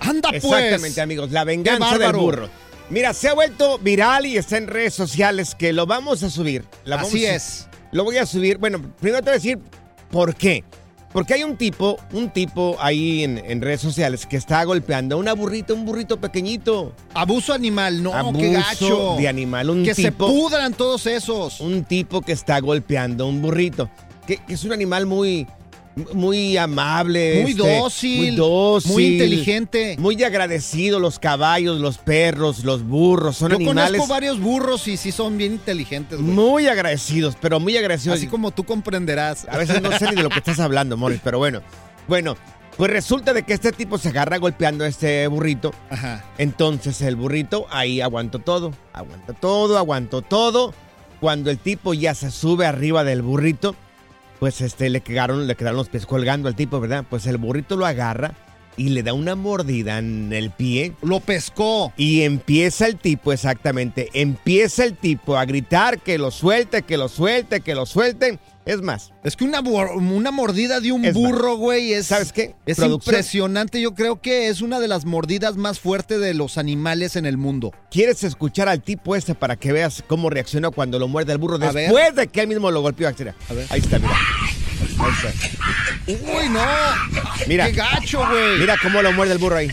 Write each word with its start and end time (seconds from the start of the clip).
Anda 0.00 0.30
pues. 0.30 0.44
Exactamente, 0.44 1.00
amigos. 1.00 1.30
La 1.30 1.44
venganza 1.44 1.98
del 1.98 2.12
burro. 2.12 2.48
Mira, 2.90 3.14
se 3.14 3.28
ha 3.28 3.34
vuelto 3.34 3.78
viral 3.78 4.26
y 4.26 4.36
está 4.36 4.56
en 4.56 4.66
redes 4.66 4.94
sociales 4.94 5.54
que 5.54 5.72
lo 5.72 5.86
vamos 5.86 6.22
a 6.24 6.30
subir. 6.30 6.64
La 6.84 6.96
Así 6.96 7.24
es. 7.24 7.68
Lo 7.92 8.02
voy 8.04 8.16
a 8.16 8.26
subir. 8.26 8.58
Bueno, 8.58 8.82
primero 9.00 9.18
te 9.18 9.30
voy 9.30 9.32
a 9.32 9.34
decir 9.34 9.58
por 10.10 10.34
qué. 10.34 10.64
Porque 11.12 11.34
hay 11.34 11.42
un 11.42 11.56
tipo, 11.56 11.98
un 12.12 12.30
tipo 12.30 12.76
ahí 12.80 13.24
en, 13.24 13.38
en 13.38 13.60
redes 13.60 13.80
sociales 13.80 14.26
que 14.26 14.36
está 14.36 14.62
golpeando 14.62 15.16
a 15.16 15.18
una 15.18 15.32
burrita, 15.32 15.74
un 15.74 15.84
burrito 15.84 16.20
pequeñito. 16.20 16.94
Abuso 17.14 17.52
animal, 17.52 18.00
no, 18.00 18.14
Abuso 18.14 18.38
qué 18.38 18.52
gacho. 18.52 19.16
de 19.18 19.26
animal, 19.26 19.70
un 19.70 19.84
que 19.84 19.94
se 19.94 20.12
pudran 20.12 20.72
todos 20.72 21.06
esos. 21.06 21.60
Un 21.60 21.84
tipo 21.84 22.22
que 22.22 22.30
está 22.32 22.60
golpeando 22.60 23.24
a 23.24 23.26
un 23.26 23.42
burrito. 23.42 23.90
Que, 24.24 24.36
que 24.38 24.54
es 24.54 24.62
un 24.62 24.72
animal 24.72 25.06
muy, 25.06 25.48
muy 26.14 26.56
amable. 26.56 27.42
Muy 27.42 27.50
este, 27.52 27.78
dócil, 27.78 28.18
Muy 28.18 28.36
dócil. 28.36 28.92
muy 28.92 29.06
inteligente. 29.06 29.96
Muy 29.98 30.22
agradecido. 30.22 31.00
Los 31.00 31.18
caballos, 31.18 31.80
los 31.80 31.98
perros, 31.98 32.64
los 32.64 32.82
burros. 32.84 33.36
Son 33.36 33.50
Yo 33.50 33.56
animales 33.56 33.92
conozco 33.92 34.12
varios 34.12 34.40
burros 34.40 34.86
y 34.88 34.96
sí 34.96 35.12
son 35.12 35.36
bien 35.36 35.52
inteligentes, 35.52 36.20
güey. 36.20 36.30
muy 36.32 36.66
agradecidos, 36.68 37.36
pero 37.40 37.60
muy 37.60 37.76
agradecidos. 37.76 38.18
Así 38.18 38.26
como 38.26 38.50
tú 38.50 38.64
comprenderás. 38.64 39.46
A 39.48 39.56
veces 39.56 39.82
no 39.82 39.90
sé 39.98 40.06
ni 40.10 40.16
de 40.16 40.22
lo 40.22 40.30
que 40.30 40.38
estás 40.38 40.60
hablando, 40.60 40.96
Morris, 40.96 41.20
pero 41.22 41.38
bueno. 41.38 41.60
Bueno, 42.08 42.36
pues 42.76 42.90
resulta 42.90 43.32
de 43.34 43.42
que 43.42 43.52
este 43.52 43.72
tipo 43.72 43.98
se 43.98 44.08
agarra 44.08 44.38
golpeando 44.38 44.84
a 44.84 44.88
este 44.88 45.26
burrito. 45.26 45.72
Ajá. 45.90 46.24
Entonces 46.38 47.00
el 47.02 47.16
burrito 47.16 47.66
ahí 47.70 48.00
aguantó 48.00 48.38
todo, 48.38 48.72
aguantó 48.92 49.34
todo, 49.34 49.76
aguantó 49.78 50.22
todo. 50.22 50.72
Cuando 51.20 51.50
el 51.50 51.58
tipo 51.58 51.92
ya 51.92 52.14
se 52.14 52.30
sube 52.30 52.64
arriba 52.64 53.04
del 53.04 53.20
burrito, 53.20 53.76
pues 54.40 54.62
este 54.62 54.88
le 54.88 55.02
quedaron, 55.02 55.46
le 55.46 55.54
quedaron 55.54 55.76
los 55.76 55.90
pies 55.90 56.06
colgando 56.06 56.48
al 56.48 56.56
tipo, 56.56 56.80
¿verdad? 56.80 57.04
Pues 57.08 57.26
el 57.26 57.36
burrito 57.36 57.76
lo 57.76 57.84
agarra 57.84 58.32
y 58.76 58.90
le 58.90 59.02
da 59.02 59.12
una 59.12 59.34
mordida 59.34 59.98
en 59.98 60.32
el 60.32 60.50
pie. 60.50 60.92
Lo 61.02 61.20
pescó. 61.20 61.92
Y 61.96 62.22
empieza 62.22 62.86
el 62.86 62.96
tipo, 62.96 63.32
exactamente, 63.32 64.08
empieza 64.14 64.84
el 64.84 64.96
tipo 64.96 65.36
a 65.36 65.44
gritar 65.44 66.00
que 66.00 66.18
lo 66.18 66.30
suelte, 66.30 66.82
que 66.82 66.96
lo 66.96 67.08
suelte, 67.08 67.60
que 67.60 67.74
lo 67.74 67.86
suelten. 67.86 68.38
Es 68.66 68.82
más, 68.82 69.10
Es 69.24 69.36
que 69.36 69.44
una, 69.44 69.60
una 69.60 70.30
mordida 70.30 70.80
de 70.80 70.92
un 70.92 71.04
Es 71.04 71.14
burro, 71.14 71.56
güey, 71.56 71.92
es. 71.94 72.06
¿Sabes 72.06 72.30
qué? 72.32 72.54
Es 72.66 72.76
Producción. 72.76 73.14
impresionante. 73.14 73.80
Yo 73.80 73.94
creo 73.94 74.20
que 74.20 74.48
es 74.48 74.60
una 74.60 74.78
de 74.78 74.86
las 74.86 75.06
mordidas 75.06 75.56
más 75.56 75.80
fuertes 75.80 76.20
de 76.20 76.34
los 76.34 76.58
animales 76.58 77.16
en 77.16 77.26
el 77.26 77.36
mundo. 77.38 77.72
¿quieres 77.90 78.22
escuchar 78.22 78.68
al 78.68 78.82
tipo 78.82 79.16
este 79.16 79.34
para 79.34 79.56
que 79.56 79.72
veas 79.72 80.04
cómo 80.06 80.30
reaccionó 80.30 80.70
cuando 80.72 80.98
lo 80.98 81.08
muerde 81.08 81.32
el 81.32 81.38
burro 81.38 81.56
A 81.56 81.72
ver. 81.72 81.90
después 81.90 82.14
de 82.14 82.28
que 82.28 82.42
él 82.42 82.48
mismo 82.48 82.70
lo 82.70 82.82
golpeó? 82.82 83.08
A 83.08 83.12
ver. 83.12 83.34
Ahí 83.70 83.80
está, 83.80 83.98
mira. 83.98 84.14
Uy, 86.06 86.48
no. 86.48 86.64
Mira. 87.46 87.66
Qué 87.66 87.72
gacho, 87.72 88.26
güey. 88.26 88.58
Mira 88.58 88.76
cómo 88.82 89.02
lo 89.02 89.12
muerde 89.12 89.32
el 89.34 89.38
burro 89.38 89.56
ahí. 89.56 89.70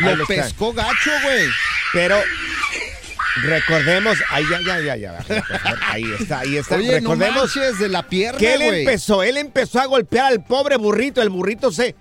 Ahí 0.00 0.14
Lo 0.16 0.22
está. 0.22 0.26
pescó 0.44 0.72
gacho, 0.72 1.10
güey. 1.24 1.48
Pero 1.92 2.16
recordemos, 3.42 4.18
ahí 4.30 4.44
ya, 4.50 4.60
ya, 4.60 4.80
ya, 4.80 4.96
ya. 4.96 5.12
bájale, 5.12 5.42
por 5.42 5.58
favor. 5.60 5.78
Ahí 5.88 6.04
está, 6.18 6.38
ahí 6.40 6.56
está. 6.56 6.76
Oye, 6.76 6.88
no 6.88 6.94
recordemos 7.12 7.56
manches 7.56 7.78
de 7.78 7.88
la 7.88 8.02
pierna, 8.02 8.38
que 8.38 8.54
él 8.54 8.62
empezó, 8.62 9.22
él 9.22 9.36
empezó 9.36 9.80
a 9.80 9.86
golpear 9.86 10.26
al 10.26 10.44
pobre 10.44 10.76
burrito. 10.76 11.22
El 11.22 11.30
burrito 11.30 11.72
se, 11.72 11.94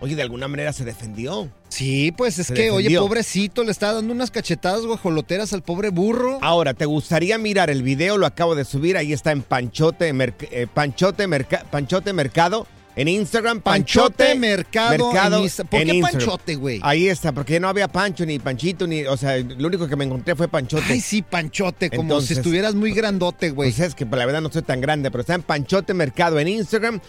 oye, 0.00 0.16
de 0.16 0.22
alguna 0.22 0.48
manera 0.48 0.72
se 0.72 0.84
defendió. 0.84 1.50
Sí, 1.74 2.12
pues 2.12 2.38
es 2.38 2.46
Se 2.46 2.54
que, 2.54 2.70
oye, 2.70 2.96
pobrecito, 2.98 3.64
le 3.64 3.72
está 3.72 3.92
dando 3.92 4.12
unas 4.14 4.30
cachetadas 4.30 4.86
guajoloteras 4.86 5.52
al 5.52 5.62
pobre 5.62 5.88
burro. 5.90 6.38
Ahora, 6.40 6.72
¿te 6.74 6.84
gustaría 6.86 7.36
mirar 7.36 7.68
el 7.68 7.82
video? 7.82 8.16
Lo 8.16 8.26
acabo 8.26 8.54
de 8.54 8.64
subir, 8.64 8.96
ahí 8.96 9.12
está 9.12 9.32
en 9.32 9.42
Panchote, 9.42 10.12
Merc- 10.14 10.48
eh, 10.52 10.68
Panchote, 10.72 11.26
Merca- 11.26 11.64
Panchote 11.70 12.12
Mercado. 12.12 12.66
En 12.96 13.08
Instagram, 13.08 13.60
Panchote, 13.60 14.24
Panchote 14.24 14.34
Mercado 14.38 14.94
en 15.38 15.44
Insta- 15.46 15.64
¿Por 15.64 15.80
en 15.80 15.88
qué 15.88 15.94
Instagram. 15.96 16.20
Panchote, 16.28 16.54
güey? 16.54 16.78
Ahí 16.84 17.08
está, 17.08 17.32
porque 17.32 17.58
no 17.58 17.66
había 17.66 17.88
Pancho 17.88 18.24
ni 18.24 18.38
Panchito, 18.38 18.86
ni, 18.86 19.02
o 19.02 19.16
sea, 19.16 19.36
lo 19.36 19.66
único 19.66 19.88
que 19.88 19.96
me 19.96 20.04
encontré 20.04 20.36
fue 20.36 20.46
Panchote. 20.46 20.84
Ay, 20.88 21.00
sí, 21.00 21.20
Panchote, 21.22 21.90
como 21.90 22.02
Entonces- 22.02 22.28
si 22.28 22.34
estuvieras 22.34 22.76
muy 22.76 22.92
grandote, 22.92 23.50
güey. 23.50 23.72
Pues 23.72 23.80
es 23.84 23.96
que 23.96 24.04
la 24.04 24.24
verdad 24.26 24.40
no 24.42 24.52
soy 24.52 24.62
tan 24.62 24.80
grande, 24.80 25.10
pero 25.10 25.22
está 25.22 25.34
en 25.34 25.42
Panchote 25.42 25.92
Mercado 25.92 26.38
en 26.38 26.46
Instagram. 26.46 27.00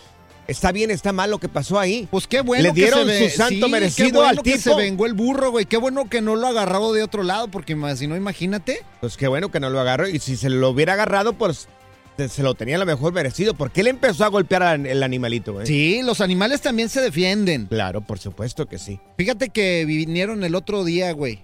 ¿Está 0.47 0.71
bien, 0.71 0.91
está 0.91 1.11
mal 1.11 1.31
lo 1.31 1.39
que 1.39 1.49
pasó 1.49 1.79
ahí? 1.79 2.07
Pues 2.11 2.27
qué 2.27 2.41
bueno 2.41 2.63
Le 2.63 2.69
que 2.69 2.81
dieron 2.81 2.99
se 2.99 3.05
ve- 3.05 3.29
su 3.31 3.37
santo 3.37 3.65
sí, 3.65 3.71
merecido 3.71 4.07
qué 4.09 4.13
bueno 4.13 4.29
al 4.29 4.41
que 4.43 4.57
se 4.59 4.75
vengó 4.75 5.05
el 5.07 5.13
burro, 5.13 5.49
güey. 5.51 5.65
Qué 5.65 5.77
bueno 5.77 6.07
que 6.07 6.21
no 6.21 6.35
lo 6.35 6.47
agarró 6.47 6.93
de 6.93 7.01
otro 7.01 7.23
lado, 7.23 7.47
porque 7.49 7.75
si 7.95 8.05
no, 8.07 8.15
imagínate. 8.15 8.79
Pues 9.01 9.17
qué 9.17 9.27
bueno 9.27 9.49
que 9.49 9.59
no 9.59 9.69
lo 9.71 9.79
agarró. 9.79 10.07
Y 10.07 10.19
si 10.19 10.35
se 10.37 10.49
lo 10.51 10.69
hubiera 10.69 10.93
agarrado, 10.93 11.33
pues 11.33 11.67
se, 12.17 12.29
se 12.29 12.43
lo 12.43 12.53
tenía 12.53 12.75
a 12.75 12.79
lo 12.79 12.85
mejor 12.85 13.11
merecido. 13.11 13.55
Porque 13.55 13.81
él 13.81 13.87
empezó 13.87 14.23
a 14.23 14.27
golpear 14.27 14.61
al 14.61 14.85
el 14.85 15.01
animalito, 15.01 15.53
güey. 15.53 15.65
Sí, 15.65 16.01
los 16.03 16.21
animales 16.21 16.61
también 16.61 16.89
se 16.89 17.01
defienden. 17.01 17.65
Claro, 17.65 18.01
por 18.01 18.19
supuesto 18.19 18.67
que 18.67 18.77
sí. 18.77 18.99
Fíjate 19.17 19.49
que 19.49 19.83
vinieron 19.85 20.43
el 20.43 20.53
otro 20.53 20.83
día, 20.83 21.11
güey, 21.13 21.41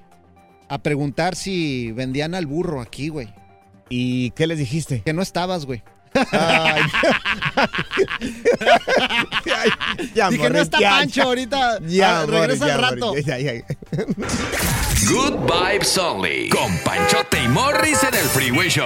a 0.70 0.78
preguntar 0.78 1.36
si 1.36 1.92
vendían 1.94 2.36
al 2.36 2.46
burro 2.46 2.82
aquí, 2.82 3.10
güey. 3.10 3.34
¿Y 3.90 4.30
qué 4.32 4.46
les 4.48 4.60
dijiste? 4.60 5.02
Que 5.02 5.12
no 5.12 5.22
estabas, 5.24 5.66
güey. 5.66 5.82
Ay. 6.32 6.82
Ya, 10.16 10.30
Dije, 10.30 10.44
no 10.44 10.50
Morris, 10.50 10.62
está 10.64 10.80
ya, 10.80 10.90
Pancho 10.92 11.16
ya. 11.22 11.24
ahorita. 11.24 11.80
Ya, 11.88 12.22
Ah, 12.22 12.26
regresa 12.26 12.66
al 12.74 12.82
rato. 12.82 13.08
Morris, 13.08 13.26
ya, 13.26 13.38
ya, 13.40 13.54
ya. 13.54 13.64
Good 15.10 15.36
Vibes 15.50 15.98
Only. 15.98 16.50
Con 16.50 16.78
Panchote 16.80 17.44
y 17.44 17.48
Morris 17.48 18.04
en 18.04 18.14
el 18.16 18.26
Freeway 18.26 18.70
Show. 18.70 18.86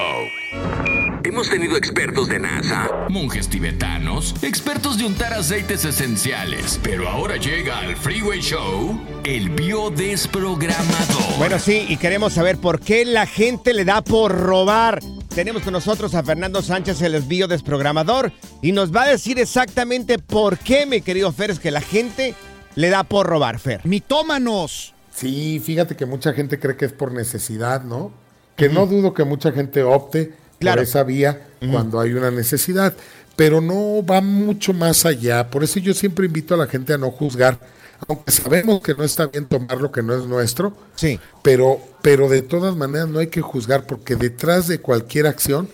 Hemos 1.24 1.50
tenido 1.50 1.76
expertos 1.76 2.28
de 2.30 2.40
NASA, 2.40 2.88
monjes 3.10 3.50
tibetanos, 3.50 4.36
expertos 4.44 4.98
de 4.98 5.06
untar 5.06 5.34
aceites 5.34 5.84
esenciales. 5.84 6.80
Pero 6.84 7.10
ahora 7.10 7.38
llega 7.38 7.80
al 7.80 7.96
Freeway 7.96 8.42
Show 8.42 9.00
el 9.24 9.50
biodesprogramador. 9.50 11.38
Bueno, 11.38 11.58
sí, 11.60 11.86
y 11.90 11.98
queremos 11.98 12.34
saber 12.34 12.58
por 12.58 12.80
qué 12.80 13.06
la 13.06 13.26
gente 13.26 13.74
le 13.74 13.86
da 13.86 14.02
por 14.04 14.32
robar. 14.38 15.00
Tenemos 15.36 15.64
con 15.64 15.74
nosotros 15.74 16.16
a 16.16 16.24
Fernando 16.24 16.62
Sánchez, 16.62 17.02
el 17.02 17.12
desvío 17.12 17.50
desprogramador, 17.50 18.32
y 18.62 18.72
nos 18.72 18.96
va 18.96 19.04
a 19.04 19.10
decir 19.10 19.38
exactamente 19.38 20.18
por 20.18 20.58
qué, 20.58 20.86
mi 20.86 21.02
querido 21.02 21.30
Fer, 21.34 21.52
es 21.52 21.60
que 21.60 21.72
la 21.72 21.82
gente 21.82 22.34
le 22.76 22.90
da 22.90 23.04
por 23.04 23.28
robar, 23.28 23.60
Fer. 23.60 23.82
Mitómanos. 23.84 24.94
Sí, 25.14 25.62
fíjate 25.64 25.98
que 25.98 26.06
mucha 26.06 26.32
gente 26.32 26.58
cree 26.58 26.78
que 26.78 26.86
es 26.86 26.94
por 26.94 27.12
necesidad, 27.12 27.84
¿no? 27.84 28.14
Que 28.56 28.70
no 28.70 28.86
dudo 28.88 29.14
que 29.14 29.26
mucha 29.26 29.52
gente 29.52 29.84
opte 29.84 30.34
Claro. 30.58 30.78
por 30.78 30.84
esa 30.88 31.04
vía 31.04 31.42
cuando 31.70 32.00
hay 32.00 32.14
una 32.14 32.32
necesidad, 32.32 32.94
pero 33.36 33.60
no 33.60 34.06
va 34.06 34.22
mucho 34.22 34.72
más 34.72 35.06
allá. 35.06 35.50
Por 35.50 35.66
eso 35.66 35.80
yo 35.80 35.94
siempre 35.94 36.28
invito 36.28 36.54
a 36.54 36.58
la 36.58 36.68
gente 36.68 36.94
a 36.94 36.98
no 36.98 37.12
juzgar, 37.12 37.60
aunque 38.08 38.32
sabemos 38.32 38.82
que 38.82 38.94
no 38.94 39.04
está 39.04 39.28
bien 39.28 39.46
tomar 39.46 39.80
lo 39.82 39.92
que 39.92 40.04
no 40.04 40.14
es 40.16 40.26
nuestro, 40.26 40.76
Sí. 40.96 41.20
pero, 41.42 41.80
pero 42.02 42.30
de 42.30 42.42
todas 42.42 42.76
maneras 42.76 43.08
no 43.10 43.20
hay 43.20 43.28
que 43.28 43.42
juzgar 43.42 43.86
porque 43.88 44.16
detrás 44.16 44.68
de 44.68 44.80
cualquier 44.80 45.28
acción 45.28 45.68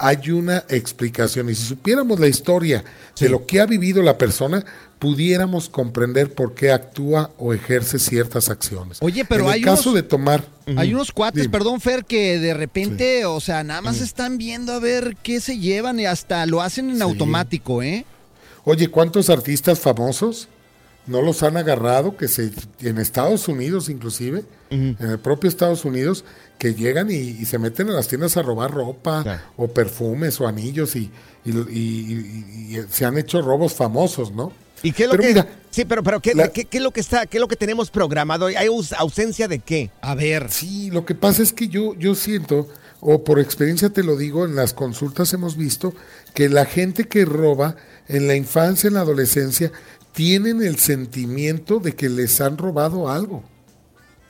hay 0.00 0.30
una 0.30 0.64
explicación. 0.68 1.48
Y 1.50 1.54
si 1.54 1.64
supiéramos 1.66 2.18
la 2.20 2.26
historia 2.28 2.84
de 3.18 3.28
lo 3.28 3.46
que 3.46 3.60
ha 3.60 3.66
vivido 3.66 4.02
la 4.02 4.18
persona, 4.18 4.64
pudiéramos 4.98 5.68
comprender 5.68 6.32
por 6.34 6.54
qué 6.54 6.72
actúa 6.72 7.30
o 7.38 7.52
ejerce 7.52 7.98
ciertas 7.98 8.48
acciones. 8.48 8.98
Oye, 9.00 9.24
pero 9.24 9.42
en 9.44 9.48
el 9.48 9.54
hay 9.54 9.62
caso 9.62 9.90
unos- 9.90 9.94
de 9.94 10.08
tomar, 10.08 10.44
Hay 10.76 10.92
unos 10.94 11.12
cuates, 11.12 11.42
Dime. 11.42 11.52
perdón, 11.52 11.80
Fer, 11.80 12.04
que 12.04 12.40
de 12.40 12.52
repente, 12.54 13.24
o 13.26 13.38
sea, 13.40 13.62
nada 13.62 13.80
más 13.82 14.00
están 14.00 14.36
viendo 14.38 14.72
a 14.72 14.80
ver 14.80 15.16
qué 15.22 15.40
se 15.40 15.58
llevan 15.58 16.00
y 16.00 16.06
hasta 16.06 16.44
lo 16.46 16.60
hacen 16.62 16.90
en 16.90 17.02
automático, 17.02 17.82
¿eh? 17.82 18.04
oye, 18.64 18.88
¿cuántos 18.88 19.30
artistas 19.30 19.78
famosos 19.78 20.48
no 21.06 21.22
los 21.22 21.42
han 21.42 21.56
agarrado 21.56 22.16
que 22.16 22.28
se 22.28 22.50
en 22.80 22.98
Estados 22.98 23.48
Unidos 23.48 23.88
inclusive, 23.88 24.44
en 24.70 24.96
el 24.98 25.18
propio 25.18 25.48
Estados 25.48 25.84
Unidos, 25.84 26.24
que 26.58 26.74
llegan 26.74 27.10
y, 27.10 27.14
y 27.14 27.44
se 27.44 27.58
meten 27.58 27.88
a 27.90 27.92
las 27.92 28.08
tiendas 28.08 28.36
a 28.36 28.42
robar 28.42 28.72
ropa 28.72 29.22
Claro. 29.22 29.42
o 29.56 29.68
perfumes 29.68 30.40
o 30.40 30.46
anillos 30.48 30.96
y, 30.96 31.10
y- 31.44 31.50
y- 31.50 31.54
y- 31.70 32.76
y 32.78 32.84
se 32.90 33.04
han 33.04 33.16
hecho 33.18 33.40
robos 33.42 33.74
famosos, 33.74 34.32
¿no? 34.32 34.52
¿Y 34.82 34.92
qué 34.92 35.04
es 35.04 35.08
lo 35.08 35.12
Pero 35.12 35.22
que 35.22 35.28
mira, 35.28 35.48
Sí, 35.70 35.84
pero 35.84 36.02
pero 36.02 36.20
¿qué, 36.20 36.34
la- 36.34 36.48
qué- 36.48 36.64
qué 36.64 36.78
es 36.78 36.82
lo 36.82 36.90
que 36.90 37.00
está 37.00 37.26
qué 37.26 37.36
es 37.36 37.40
lo 37.40 37.48
que 37.48 37.56
tenemos 37.56 37.90
programado? 37.90 38.46
¿Hay 38.46 38.66
aus- 38.66 38.92
ausencia 38.98 39.46
de 39.46 39.58
qué? 39.60 39.90
A 40.00 40.14
ver. 40.14 40.48
Sí, 40.50 40.90
lo 40.90 41.04
que 41.04 41.14
pasa 41.14 41.42
es 41.42 41.52
que 41.52 41.68
yo, 41.68 41.94
yo 41.94 42.14
siento, 42.14 42.66
o 43.00 43.22
por 43.22 43.38
experiencia 43.38 43.90
te 43.90 44.02
lo 44.02 44.16
digo, 44.16 44.44
en 44.46 44.54
las 44.56 44.72
consultas 44.74 45.32
hemos 45.34 45.56
visto 45.56 45.94
que 46.34 46.48
la 46.48 46.64
gente 46.64 47.04
que 47.04 47.24
roba 47.26 47.76
en 48.08 48.26
la 48.26 48.36
infancia, 48.36 48.88
en 48.88 48.94
la 48.94 49.00
adolescencia, 49.00 49.70
tienen 50.16 50.62
el 50.62 50.78
sentimiento 50.78 51.78
de 51.78 51.94
que 51.94 52.08
les 52.08 52.40
han 52.40 52.56
robado 52.56 53.10
algo. 53.10 53.44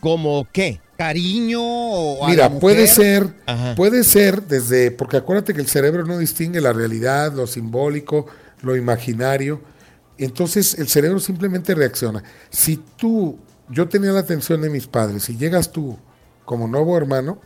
¿Cómo 0.00 0.44
qué? 0.52 0.80
cariño 0.98 1.60
o 1.62 2.24
a 2.24 2.30
Mira, 2.30 2.50
puede 2.58 2.88
ser, 2.88 3.36
Ajá. 3.46 3.74
puede 3.76 4.02
ser 4.02 4.42
desde, 4.42 4.90
porque 4.90 5.18
acuérdate 5.18 5.54
que 5.54 5.60
el 5.60 5.68
cerebro 5.68 6.04
no 6.04 6.18
distingue 6.18 6.60
la 6.60 6.72
realidad, 6.72 7.34
lo 7.34 7.46
simbólico, 7.46 8.26
lo 8.62 8.74
imaginario. 8.74 9.60
Entonces 10.18 10.74
el 10.78 10.88
cerebro 10.88 11.20
simplemente 11.20 11.74
reacciona. 11.74 12.24
Si 12.50 12.82
tú, 12.96 13.38
yo 13.68 13.88
tenía 13.88 14.10
la 14.10 14.20
atención 14.20 14.62
de 14.62 14.70
mis 14.70 14.88
padres, 14.88 15.22
si 15.24 15.36
llegas 15.36 15.70
tú 15.70 15.98
como 16.44 16.66
nuevo 16.66 16.96
hermano, 16.96 17.40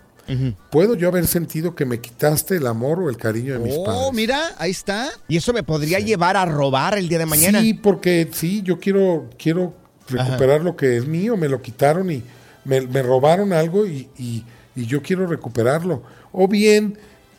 puedo 0.70 0.94
yo 0.94 1.08
haber 1.08 1.26
sentido 1.26 1.74
que 1.74 1.84
me 1.84 2.00
quitaste 2.00 2.56
el 2.56 2.66
amor 2.66 3.00
o 3.00 3.08
el 3.10 3.16
cariño 3.16 3.54
de 3.54 3.58
mis 3.58 3.74
Oh, 3.76 3.84
padres. 3.84 4.12
mira, 4.12 4.40
ahí 4.58 4.70
está. 4.70 5.08
Y 5.28 5.36
eso 5.36 5.52
me 5.52 5.62
podría 5.62 5.98
llevar 5.98 6.36
a 6.36 6.44
robar 6.44 6.96
el 6.98 7.08
día 7.08 7.18
de 7.18 7.26
mañana. 7.26 7.60
Sí, 7.60 7.74
porque 7.74 8.28
sí, 8.32 8.62
yo 8.62 8.78
quiero, 8.78 9.28
quiero 9.38 9.74
recuperar 10.08 10.62
lo 10.62 10.76
que 10.76 10.96
es 10.96 11.06
mío, 11.06 11.36
me 11.36 11.48
lo 11.48 11.60
quitaron 11.62 12.10
y 12.10 12.22
me, 12.64 12.80
me 12.82 13.02
robaron 13.02 13.52
algo 13.52 13.86
y, 13.86 14.08
y- 14.18 14.44
y 14.76 14.86
yo 14.86 15.02
quiero 15.02 15.26
recuperarlo. 15.26 16.02
O 16.32 16.46
bien 16.46 16.96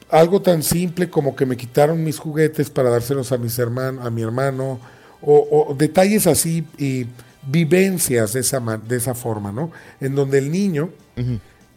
algo 0.09 0.41
tan 0.41 0.61
simple 0.63 1.09
como 1.09 1.35
que 1.35 1.45
me 1.45 1.55
quitaron 1.55 2.03
mis 2.03 2.19
juguetes 2.19 2.69
para 2.69 2.89
dárselos 2.89 3.31
a 3.31 3.37
mis 3.37 3.57
hermanos, 3.57 4.05
a 4.05 4.09
mi 4.09 4.21
hermano, 4.21 4.79
o, 5.21 5.65
o 5.69 5.73
detalles 5.75 6.27
así 6.27 6.65
y 6.77 7.05
vivencias 7.47 8.33
de 8.33 8.41
esa, 8.41 8.59
ma- 8.59 8.77
de 8.77 8.97
esa 8.97 9.13
forma, 9.15 9.51
¿no? 9.51 9.71
En 9.99 10.15
donde 10.15 10.37
el 10.39 10.51
niño 10.51 10.89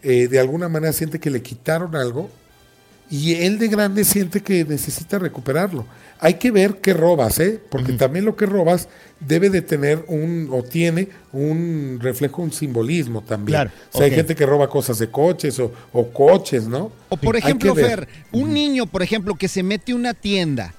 eh, 0.04 0.28
de 0.28 0.38
alguna 0.38 0.68
manera 0.68 0.92
siente 0.92 1.18
que 1.18 1.30
le 1.30 1.42
quitaron 1.42 1.96
algo 1.96 2.30
y 3.10 3.34
él 3.34 3.58
de 3.58 3.68
grande 3.68 4.04
siente 4.04 4.40
que 4.40 4.64
necesita 4.64 5.18
recuperarlo. 5.18 5.84
Hay 6.20 6.34
que 6.34 6.50
ver 6.50 6.76
qué 6.80 6.94
robas, 6.94 7.38
¿eh? 7.40 7.60
Porque 7.68 7.92
también 7.94 8.24
lo 8.24 8.34
que 8.34 8.46
robas 8.46 8.88
debe 9.20 9.50
de 9.50 9.60
tener 9.62 10.04
un, 10.08 10.48
o 10.50 10.62
tiene 10.62 11.08
un 11.32 11.98
reflejo, 12.00 12.40
un 12.40 12.52
simbolismo 12.52 13.20
también. 13.20 13.54
Claro, 13.56 13.70
o 13.92 13.98
sea, 13.98 14.06
hay 14.06 14.12
gente 14.12 14.34
que 14.34 14.46
roba 14.46 14.68
cosas 14.70 14.98
de 14.98 15.08
coches 15.08 15.58
o, 15.58 15.70
o 15.92 16.08
coches, 16.10 16.66
¿no? 16.66 16.92
O 17.10 17.16
por 17.16 17.36
ejemplo. 17.36 17.74
Fer, 17.74 18.08
un 18.32 18.54
niño, 18.54 18.86
por 18.86 19.02
ejemplo, 19.02 19.34
que 19.34 19.48
se 19.48 19.62
mete 19.62 19.92
a 19.92 19.96
una 19.96 20.14
tienda 20.14 20.72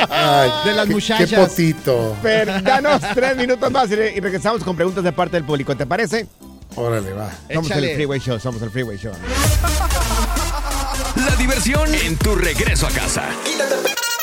Ay, 0.10 0.52
De 0.66 0.74
las 0.74 0.86
qué- 0.88 0.94
muchachas. 0.94 1.30
Qué 1.30 1.36
potito. 1.38 2.16
Fer, 2.22 2.64
danos 2.64 3.02
tres 3.14 3.36
minutos 3.38 3.72
más 3.72 3.90
y 3.92 3.96
re- 3.96 4.14
y 4.16 4.20
regresamos 4.20 4.64
con 4.64 4.76
preguntas 4.76 5.04
de 5.04 5.12
parte 5.12 5.38
del 5.38 5.44
público. 5.46 5.76
¿Te 5.76 5.86
parece? 5.86 6.28
Órale, 6.76 7.14
va. 7.14 7.30
Somos 7.54 7.70
Échale. 7.72 7.90
el 7.92 7.96
Freeway 7.96 8.20
Show, 8.20 8.40
somos 8.40 8.62
el 8.62 8.70
Freeway 8.70 8.98
Show. 8.98 9.14
La 11.26 11.36
diversión 11.38 11.94
en 11.96 12.18
tu 12.18 12.36
regreso 12.36 12.88
a 12.88 12.90
casa. 12.92 13.24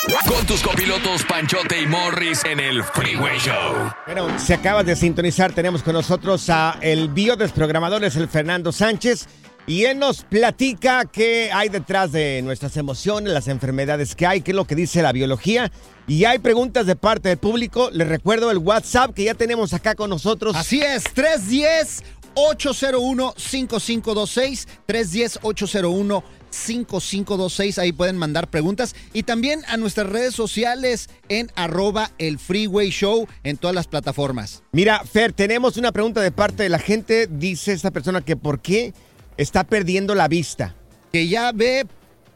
Con 0.09 0.45
tus 0.47 0.63
copilotos 0.63 1.23
Panchote 1.29 1.81
y 1.81 1.87
Morris 1.87 2.45
en 2.45 2.59
el 2.59 2.83
Freeway 2.83 3.39
Show. 3.39 3.93
Bueno, 4.05 4.37
si 4.37 4.53
acabas 4.53 4.85
de 4.85 4.97
sintonizar, 4.97 5.53
tenemos 5.53 5.85
con 5.85 5.93
nosotros 5.93 6.51
a 6.51 6.77
el 6.81 7.09
biodesprogramador, 7.09 8.03
es 8.03 8.17
el 8.17 8.29
Fernando 8.29 8.73
Sánchez, 8.73 9.29
y 9.65 9.85
él 9.85 10.01
nos 10.01 10.25
platica 10.25 11.05
qué 11.05 11.51
hay 11.53 11.69
detrás 11.69 12.11
de 12.11 12.43
nuestras 12.43 12.77
emociones, 12.77 13.33
las 13.33 13.47
enfermedades 13.47 14.17
que 14.17 14.27
hay, 14.27 14.41
qué 14.41 14.51
es 14.51 14.57
lo 14.57 14.65
que 14.65 14.75
dice 14.75 15.03
la 15.03 15.13
biología. 15.13 15.71
Y 16.09 16.25
hay 16.25 16.41
preguntas 16.41 16.87
de 16.87 16.97
parte 16.97 17.29
del 17.29 17.39
público. 17.39 17.89
Les 17.93 18.09
recuerdo 18.09 18.51
el 18.51 18.59
WhatsApp 18.59 19.15
que 19.15 19.23
ya 19.23 19.35
tenemos 19.35 19.73
acá 19.73 19.95
con 19.95 20.11
nosotros. 20.11 20.57
Así 20.57 20.83
es, 20.83 21.05
310 21.15 22.03
801 22.35 23.35
5526 23.37 24.69
310 24.87 25.39
801 25.43 26.25
5526 26.51 27.79
ahí 27.79 27.93
pueden 27.93 28.19
mandar 28.19 28.49
preguntas 28.49 28.95
y 29.13 29.23
también 29.23 29.63
a 29.69 29.77
nuestras 29.77 30.09
redes 30.09 30.35
sociales 30.35 31.09
en 31.29 31.51
arroba 31.55 32.11
el 32.19 32.39
freeway 32.39 32.91
show 32.91 33.27
en 33.43 33.57
todas 33.57 33.75
las 33.75 33.87
plataformas. 33.87 34.63
Mira, 34.73 35.03
Fer, 35.05 35.33
tenemos 35.33 35.77
una 35.77 35.93
pregunta 35.93 36.21
de 36.21 36.31
parte 36.31 36.63
de 36.63 36.69
la 36.69 36.79
gente. 36.79 37.27
Dice 37.27 37.73
esta 37.73 37.91
persona 37.91 38.21
que 38.21 38.37
por 38.37 38.61
qué 38.61 38.93
está 39.37 39.65
perdiendo 39.65 40.15
la 40.15 40.29
vista. 40.29 40.75
Que 41.13 41.29
ya 41.29 41.53
ve, 41.53 41.87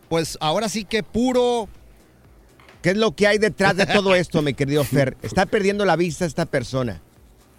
pues 0.09 0.39
ahora 0.41 0.69
sí 0.69 0.85
que 0.85 1.03
puro 1.03 1.69
¿Qué 2.87 2.91
es 2.91 2.97
lo 2.99 3.17
que 3.17 3.27
hay 3.27 3.39
detrás 3.39 3.77
de 3.77 3.85
todo 3.85 4.15
esto, 4.15 4.43
mi 4.43 4.55
querido 4.55 4.85
Fer? 4.85 5.17
Está 5.23 5.47
perdiendo 5.47 5.85
la 5.85 5.97
vista 5.97 6.25
esta 6.25 6.47
persona. 6.47 7.03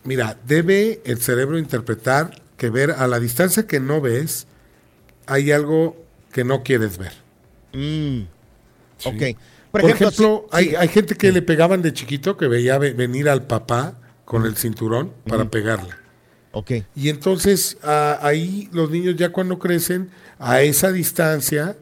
Mira, 0.03 0.37
debe 0.45 1.01
el 1.05 1.19
cerebro 1.21 1.57
interpretar 1.57 2.41
que 2.57 2.69
ver 2.69 2.91
a 2.91 3.07
la 3.07 3.19
distancia 3.19 3.67
que 3.67 3.79
no 3.79 4.01
ves, 4.01 4.47
hay 5.25 5.51
algo 5.51 5.97
que 6.31 6.43
no 6.43 6.63
quieres 6.63 6.97
ver. 6.97 7.13
Mm. 7.73 8.27
Sí. 8.97 9.09
Ok. 9.09 9.37
Por, 9.71 9.89
ejemplo, 9.89 10.47
hay, 10.51 10.73
hay 10.75 10.87
gente 10.87 11.15
que 11.15 11.31
le 11.31 11.41
pegaban 11.41 11.81
de 11.81 11.93
chiquito 11.93 12.37
que 12.37 12.47
veía 12.47 12.77
ve- 12.77 12.93
venir 12.93 13.29
al 13.29 13.45
papá 13.45 13.95
con 14.25 14.45
el 14.45 14.55
cinturón 14.55 15.11
para 15.27 15.51
pegarle. 15.51 15.91
Ok. 16.53 16.71
Y 16.95 17.09
entonces 17.09 17.77
a- 17.83 18.17
ahí 18.25 18.69
los 18.71 18.89
niños 18.89 19.15
ya 19.17 19.29
cuando 19.29 19.59
crecen, 19.59 20.09
a 20.39 20.61
esa 20.61 20.91
distancia 20.91 21.75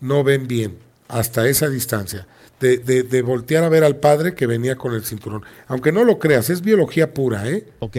no 0.00 0.22
ven 0.24 0.48
bien, 0.48 0.78
hasta 1.08 1.46
esa 1.48 1.68
distancia. 1.68 2.26
De, 2.60 2.76
de- 2.78 3.02
de 3.04 3.22
voltear 3.22 3.64
a 3.64 3.68
ver 3.70 3.84
al 3.84 3.96
padre 3.96 4.34
que 4.34 4.46
venía 4.46 4.76
con 4.76 4.94
el 4.94 5.02
cinturón. 5.04 5.42
Aunque 5.66 5.92
no 5.92 6.04
lo 6.04 6.18
creas, 6.18 6.50
es 6.50 6.60
biología 6.60 7.14
pura, 7.14 7.48
¿eh? 7.48 7.64
Ok. 7.78 7.96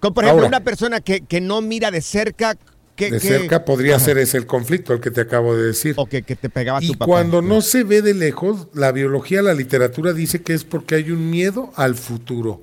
Como 0.00 0.14
por 0.14 0.24
ejemplo, 0.24 0.44
Ahora. 0.44 0.48
una 0.56 0.64
persona 0.64 1.00
que, 1.00 1.20
que 1.20 1.40
no 1.40 1.60
mira 1.60 1.90
de 1.90 2.00
cerca. 2.00 2.56
Que, 2.96 3.10
De 3.12 3.20
que- 3.20 3.28
cerca 3.28 3.64
podría 3.64 3.96
Ajá. 3.96 4.06
ser 4.06 4.18
ese 4.18 4.38
el 4.38 4.46
conflicto, 4.46 4.92
el 4.92 5.00
que 5.00 5.10
te 5.12 5.20
acabo 5.20 5.54
de 5.56 5.64
decir. 5.68 5.94
O 5.98 6.06
que, 6.06 6.22
que 6.22 6.34
te 6.36 6.48
pegaba 6.48 6.82
Y 6.82 6.88
tu 6.88 6.92
papá. 6.94 7.04
cuando 7.04 7.42
no 7.42 7.60
se 7.60 7.84
ve 7.84 8.02
de 8.02 8.12
lejos, 8.14 8.66
la 8.74 8.90
biología, 8.92 9.40
la 9.42 9.54
literatura 9.54 10.12
dice 10.12 10.42
que 10.42 10.52
es 10.54 10.64
porque 10.64 10.96
hay 10.96 11.10
un 11.12 11.30
miedo 11.30 11.70
al 11.76 11.94
futuro, 11.94 12.60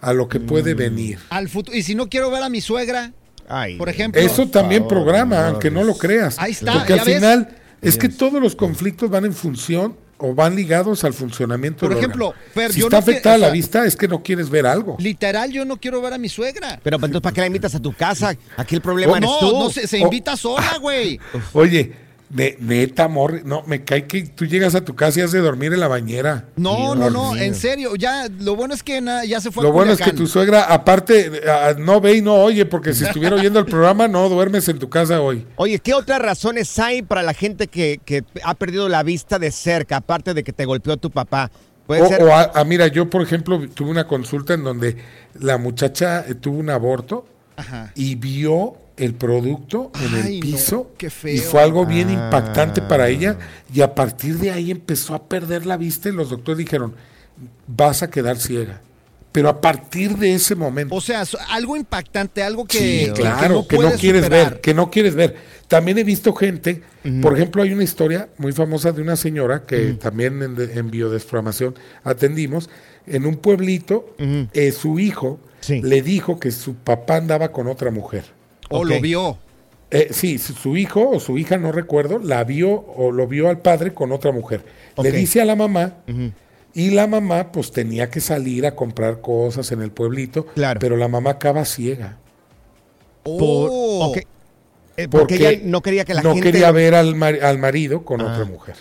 a 0.00 0.12
lo 0.14 0.28
que 0.28 0.38
Mm. 0.38 0.46
puede 0.46 0.72
venir. 0.74 1.18
al 1.30 1.48
futuro. 1.50 1.76
Y 1.76 1.82
si 1.82 1.94
no 1.94 2.08
quiero 2.08 2.30
ver 2.30 2.42
a 2.42 2.48
mi 2.48 2.60
suegra, 2.62 3.12
Ay, 3.48 3.76
por 3.76 3.88
ejemplo. 3.90 4.20
Eso 4.20 4.48
también 4.48 4.84
favor, 4.84 5.02
programa, 5.04 5.36
no, 5.40 5.46
aunque 5.48 5.70
no 5.70 5.82
lo 5.84 5.98
creas. 5.98 6.38
Ahí 6.38 6.52
está, 6.52 6.72
Porque 6.74 6.92
al 6.94 7.00
final 7.00 7.48
es 7.82 7.98
que 7.98 8.08
todos 8.08 8.40
los 8.40 8.54
conflictos 8.56 9.10
van 9.10 9.24
en 9.26 9.34
función 9.34 9.94
o 10.20 10.34
van 10.34 10.54
ligados 10.54 11.04
al 11.04 11.12
funcionamiento 11.14 11.80
Por 11.80 11.90
del 11.90 11.98
ejemplo. 11.98 12.34
Fer, 12.54 12.72
si 12.72 12.80
yo 12.80 12.86
está 12.86 13.00
no 13.00 13.04
que- 13.04 13.10
afectada 13.12 13.36
o 13.36 13.38
sea- 13.38 13.48
la 13.48 13.52
vista, 13.52 13.84
es 13.86 13.96
que 13.96 14.06
no 14.08 14.22
quieres 14.22 14.50
ver 14.50 14.66
algo. 14.66 14.96
literal, 15.00 15.50
yo 15.50 15.64
no 15.64 15.78
quiero 15.78 16.00
ver 16.02 16.12
a 16.12 16.18
mi 16.18 16.28
suegra. 16.28 16.78
Pero 16.82 16.98
pues, 16.98 17.08
entonces, 17.08 17.22
¿para 17.22 17.34
qué 17.34 17.40
la 17.40 17.46
invitas 17.46 17.74
a 17.74 17.80
tu 17.80 17.92
casa? 17.92 18.34
Aquí 18.56 18.74
el 18.76 18.80
problema 18.82 19.12
Oh, 19.12 19.16
eres 19.16 19.30
no, 19.30 19.38
tú. 19.38 19.58
no 19.58 19.70
se, 19.70 19.86
se 19.86 19.96
Oh. 19.98 20.04
invita 20.04 20.36
sola, 20.36 20.78
güey. 20.80 21.18
Oye, 21.54 21.92
ne- 22.30 22.56
neta, 22.60 23.04
amor, 23.04 23.44
no, 23.44 23.62
me 23.66 23.84
cae 23.84 24.06
que 24.06 24.22
tú 24.22 24.46
llegas 24.46 24.74
a 24.74 24.84
tu 24.84 24.94
casa 24.94 25.20
y 25.20 25.22
has 25.22 25.32
de 25.32 25.40
dormir 25.40 25.72
en 25.72 25.80
la 25.80 25.88
bañera. 25.88 26.46
No, 26.56 26.76
Dios 26.76 26.96
no, 26.96 27.10
no, 27.10 27.32
mío. 27.32 27.42
en 27.42 27.54
serio. 27.54 27.96
Ya, 27.96 28.28
lo 28.40 28.56
bueno 28.56 28.72
es 28.74 28.82
que 28.82 29.00
na- 29.00 29.24
ya 29.24 29.40
se 29.40 29.50
fue 29.50 29.62
a 29.62 29.66
Lo 29.66 29.72
bueno 29.72 29.92
es 29.92 30.00
que 30.00 30.12
tu 30.12 30.26
suegra, 30.26 30.62
aparte, 30.64 31.30
no 31.78 32.00
ve 32.00 32.14
y 32.16 32.22
no 32.22 32.34
oye, 32.36 32.64
porque 32.66 32.94
si 32.94 33.04
estuviera 33.04 33.36
oyendo 33.36 33.58
el 33.58 33.66
programa, 33.66 34.08
no 34.08 34.28
duermes 34.28 34.68
en 34.68 34.78
tu 34.78 34.88
casa 34.88 35.20
hoy. 35.20 35.46
Oye, 35.56 35.78
¿qué 35.78 35.94
otras 35.94 36.20
razones 36.20 36.78
hay 36.78 37.02
para 37.02 37.22
la 37.22 37.34
gente 37.34 37.66
que, 37.66 38.00
que 38.04 38.24
ha 38.44 38.54
perdido 38.54 38.88
la 38.88 39.02
vista 39.02 39.38
de 39.38 39.50
cerca, 39.50 39.96
aparte 39.96 40.34
de 40.34 40.42
que 40.44 40.52
te 40.52 40.64
golpeó 40.64 40.96
tu 40.96 41.10
papá? 41.10 41.50
Puede 41.86 42.02
o, 42.02 42.06
ser. 42.08 42.22
o 42.22 42.32
a- 42.34 42.52
a- 42.54 42.64
mira, 42.64 42.86
yo 42.86 43.10
por 43.10 43.20
ejemplo 43.22 43.60
tuve 43.74 43.90
una 43.90 44.06
consulta 44.06 44.54
en 44.54 44.62
donde 44.62 44.96
la 45.40 45.58
muchacha 45.58 46.24
eh, 46.28 46.34
tuvo 46.36 46.58
un 46.58 46.70
aborto 46.70 47.26
Ajá. 47.56 47.90
y 47.96 48.14
vio 48.14 48.74
el 49.00 49.14
producto 49.14 49.90
en 50.00 50.14
Ay, 50.14 50.34
el 50.34 50.40
no, 50.40 50.46
piso 50.46 50.90
qué 50.98 51.10
feo. 51.10 51.34
y 51.34 51.38
fue 51.38 51.62
algo 51.62 51.86
bien 51.86 52.08
Ah. 52.08 52.12
impactante 52.12 52.82
para 52.82 53.08
ella 53.08 53.36
y 53.72 53.80
a 53.80 53.94
partir 53.94 54.38
de 54.38 54.50
ahí 54.50 54.70
empezó 54.70 55.14
a 55.14 55.28
perder 55.28 55.66
la 55.66 55.76
vista 55.76 56.08
y 56.08 56.12
los 56.12 56.30
doctores 56.30 56.58
dijeron, 56.58 56.94
vas 57.66 58.02
a 58.02 58.10
quedar 58.10 58.36
ciega. 58.38 58.80
Pero 59.32 59.48
a 59.48 59.60
partir 59.60 60.16
de 60.16 60.34
ese 60.34 60.56
momento... 60.56 60.92
O 60.94 61.00
sea, 61.00 61.22
algo 61.50 61.76
impactante, 61.76 62.42
algo 62.42 62.64
que, 62.64 62.78
Sí, 62.78 63.06
que- 63.06 63.12
claro, 63.22 63.64
que 63.68 63.78
no, 63.78 63.92
quieres 63.92 64.24
superar. 64.24 64.50
ver, 64.50 64.60
que 64.60 64.74
no 64.74 64.90
quieres 64.90 65.14
ver. 65.14 65.36
También 65.68 65.98
he 65.98 66.04
visto 66.04 66.34
gente, 66.34 66.82
por 67.22 67.34
ejemplo, 67.36 67.62
hay 67.62 67.72
una 67.72 67.84
historia 67.84 68.28
muy 68.38 68.50
famosa 68.52 68.90
de 68.90 69.00
una 69.02 69.14
señora 69.14 69.64
que 69.66 69.92
también 69.94 70.42
en, 70.42 70.56
de- 70.56 70.72
en 70.76 70.90
biodesprogramación 70.90 71.76
atendimos, 72.02 72.68
en 73.06 73.24
un 73.24 73.36
pueblito, 73.36 74.14
eh, 74.18 74.72
su 74.72 74.98
hijo 74.98 75.38
Sí. 75.60 75.80
le 75.80 76.02
dijo 76.02 76.40
que 76.40 76.50
su 76.50 76.74
papá 76.74 77.16
andaba 77.16 77.52
con 77.52 77.68
otra 77.68 77.90
mujer. 77.92 78.24
O 78.70 78.84
lo 78.84 79.00
vio. 79.00 79.38
Eh, 79.90 80.08
sí, 80.12 80.38
su, 80.38 80.76
hijo 80.76 81.10
o 81.10 81.18
su 81.20 81.36
hija, 81.36 81.56
no 81.58 81.72
recuerdo, 81.72 82.18
la 82.20 82.44
vio 82.44 82.70
o 82.70 83.10
lo 83.10 83.26
vio 83.26 83.48
al 83.48 83.58
padre 83.58 83.92
con 83.92 84.12
otra 84.12 84.30
mujer. 84.32 84.64
Le 85.02 85.10
dice 85.10 85.40
a 85.40 85.44
la 85.44 85.56
mamá 85.56 85.96
y 86.72 86.90
la 86.90 87.06
mamá 87.08 87.50
pues 87.50 87.72
tenía 87.72 88.08
que 88.08 88.20
salir 88.20 88.64
a 88.66 88.76
comprar 88.76 89.20
cosas 89.20 89.72
en 89.72 89.82
el 89.82 89.90
pueblito, 89.90 90.46
Claro. 90.46 90.78
pero 90.78 90.96
la 90.96 91.08
mamá 91.08 91.30
acaba 91.30 91.64
ciega. 91.64 92.18
Por- 93.24 93.68
Oh. 93.72 94.12
Eh, 94.96 95.08
porque, 95.08 95.34
ella 95.36 95.60
no 95.64 95.80
quería 95.82 96.04
que 96.04 96.14
la 96.14 96.22
no 96.22 96.34
gente. 96.34 96.52
quería 96.52 96.70
ver 96.72 96.94
al, 96.94 97.14
mar- 97.16 97.42
al 97.42 97.58
marido 97.58 98.04
con 98.04 98.20
Ah. 98.20 98.32
otra 98.32 98.44
mujer. 98.44 98.76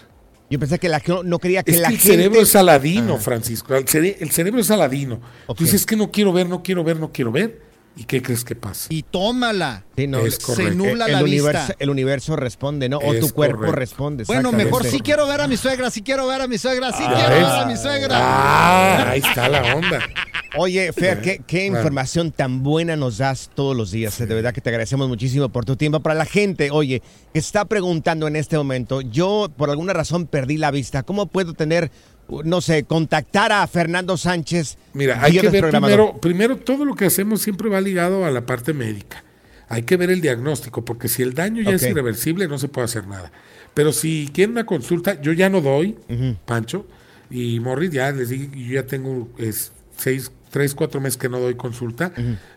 Yo 0.50 0.60
pensé 0.60 0.78
que 0.80 0.90
la 0.90 1.02
no, 1.08 1.24
no 1.24 1.40
quería 1.40 1.64
que 1.64 1.72
Es 1.72 1.80
la 1.80 1.88
que 1.90 1.94
el 1.96 2.00
gente. 2.02 2.16
cerebro 2.18 2.42
es 2.42 2.56
aladino, 2.56 3.16
Ah. 3.16 3.22
Francisco. 3.22 3.76
El, 3.76 3.86
cere- 3.86 4.18
el 4.20 4.32
cerebro 4.32 4.60
es 4.62 4.70
aladino. 4.72 5.22
Ok. 5.48 5.58
Tú 5.58 5.64
dices 5.64 5.86
que 5.86 5.96
no 5.96 6.12
quiero 6.12 6.34
ver, 6.34 6.48
no 6.50 6.62
quiero 6.62 6.84
ver, 6.84 7.00
no 7.00 7.12
quiero 7.12 7.32
ver. 7.32 7.62
¿Y 8.00 8.06
qué 8.06 8.22
crees 8.22 8.46
que 8.46 8.56
pasa? 8.56 8.88
Y 8.90 9.04
tómala. 9.04 9.84
Sí, 9.98 10.08
no, 10.08 10.20
Es 10.26 10.36
se 10.36 10.72
nubla 10.72 11.06
el 11.08 11.12
la 11.12 11.22
universo, 11.24 11.60
vista. 11.68 11.76
El 11.80 11.90
universo 11.90 12.36
responde, 12.38 12.88
¿no? 12.88 12.98
O 13.00 13.14
Es 13.14 13.20
tu 13.20 13.30
cuerpo 13.34 13.58
correcto. 13.58 13.76
responde. 13.76 14.24
Bueno, 14.26 14.54
mejor 14.54 14.86
sí 14.86 15.02
quiero 15.02 15.28
ver 15.28 15.42
a 15.42 15.48
mi 15.50 15.58
suegra, 15.58 15.92
sí 15.92 16.02
quiero 16.02 16.26
ver 16.26 16.40
a 16.42 16.48
mi 16.48 16.58
suegra, 16.58 16.94
sí 16.94 17.04
¿Ya 17.04 17.14
quiero 17.14 17.30
ves? 17.36 17.40
ver 17.42 17.60
a 17.60 17.66
mi 17.66 17.76
suegra. 17.76 18.16
Ah, 18.18 19.10
ahí 19.10 19.20
está 19.20 19.50
la 19.50 19.76
onda. 19.76 20.00
Oye, 20.58 20.94
Fer, 20.94 21.22
qué, 21.22 21.42
qué 21.46 21.68
Claro. 21.68 21.76
información 21.82 22.32
tan 22.32 22.64
buena 22.64 22.96
nos 22.96 23.18
das 23.18 23.52
todos 23.54 23.76
los 23.76 23.92
días. 23.92 24.18
De 24.18 24.26
verdad 24.34 24.54
que 24.54 24.62
te 24.62 24.70
agradecemos 24.70 25.10
muchísimo 25.10 25.50
por 25.50 25.66
tu 25.66 25.76
tiempo. 25.76 26.00
Para 26.00 26.16
la 26.16 26.26
gente, 26.26 26.72
oye, 26.72 27.04
que 27.34 27.40
está 27.40 27.66
preguntando 27.66 28.28
en 28.30 28.38
este 28.38 28.58
momento, 28.58 29.02
yo 29.02 29.50
por 29.58 29.70
alguna 29.70 29.92
razón 29.94 30.26
perdí 30.26 30.56
la 30.58 30.72
vista. 30.72 31.04
¿Cómo 31.04 31.26
puedo 31.28 31.54
tener, 31.54 31.92
no 32.44 32.62
sé, 32.62 32.84
contactar 32.84 33.52
a 33.52 33.66
Fernando 33.68 34.18
Sánchez? 34.18 34.78
Mira, 34.94 35.22
hay 35.22 35.38
que 35.38 35.50
ver 35.50 35.70
primero, 35.70 36.20
primero 36.20 36.58
todo 36.58 36.86
lo 36.86 36.96
que 36.96 37.06
hacemos 37.06 37.42
siempre 37.42 37.70
va 37.70 37.82
ligado 37.82 38.26
a 38.26 38.32
la 38.32 38.46
parte 38.46 38.74
médica. 38.74 39.24
Hay 39.68 39.84
que 39.84 39.98
ver 39.98 40.10
el 40.10 40.22
diagnóstico, 40.22 40.84
porque 40.84 41.08
si 41.08 41.22
el 41.22 41.34
daño 41.34 41.62
ya 41.62 41.76
es 41.76 41.84
irreversible, 41.84 42.48
no 42.48 42.58
se 42.58 42.68
puede 42.68 42.86
hacer 42.86 43.08
nada. 43.08 43.32
Pero 43.76 43.94
si 43.94 44.30
quieren 44.34 44.54
una 44.54 44.66
consulta, 44.66 45.22
yo 45.22 45.32
ya 45.32 45.50
no 45.50 45.62
doy, 45.62 45.96
Pancho, 46.46 46.88
y 47.30 47.60
Morris, 47.60 47.92
ya 47.92 48.12
les 48.12 48.30
dije, 48.30 48.50
yo 48.54 48.74
ya 48.74 48.88
tengo 48.88 49.30
es, 49.38 49.72
seis, 49.96 50.32
tres, 50.50 50.74
cuatro 50.74 51.00
meses 51.00 51.18
que 51.18 51.30
no 51.30 51.40
doy 51.40 51.56
consulta, 51.56 52.12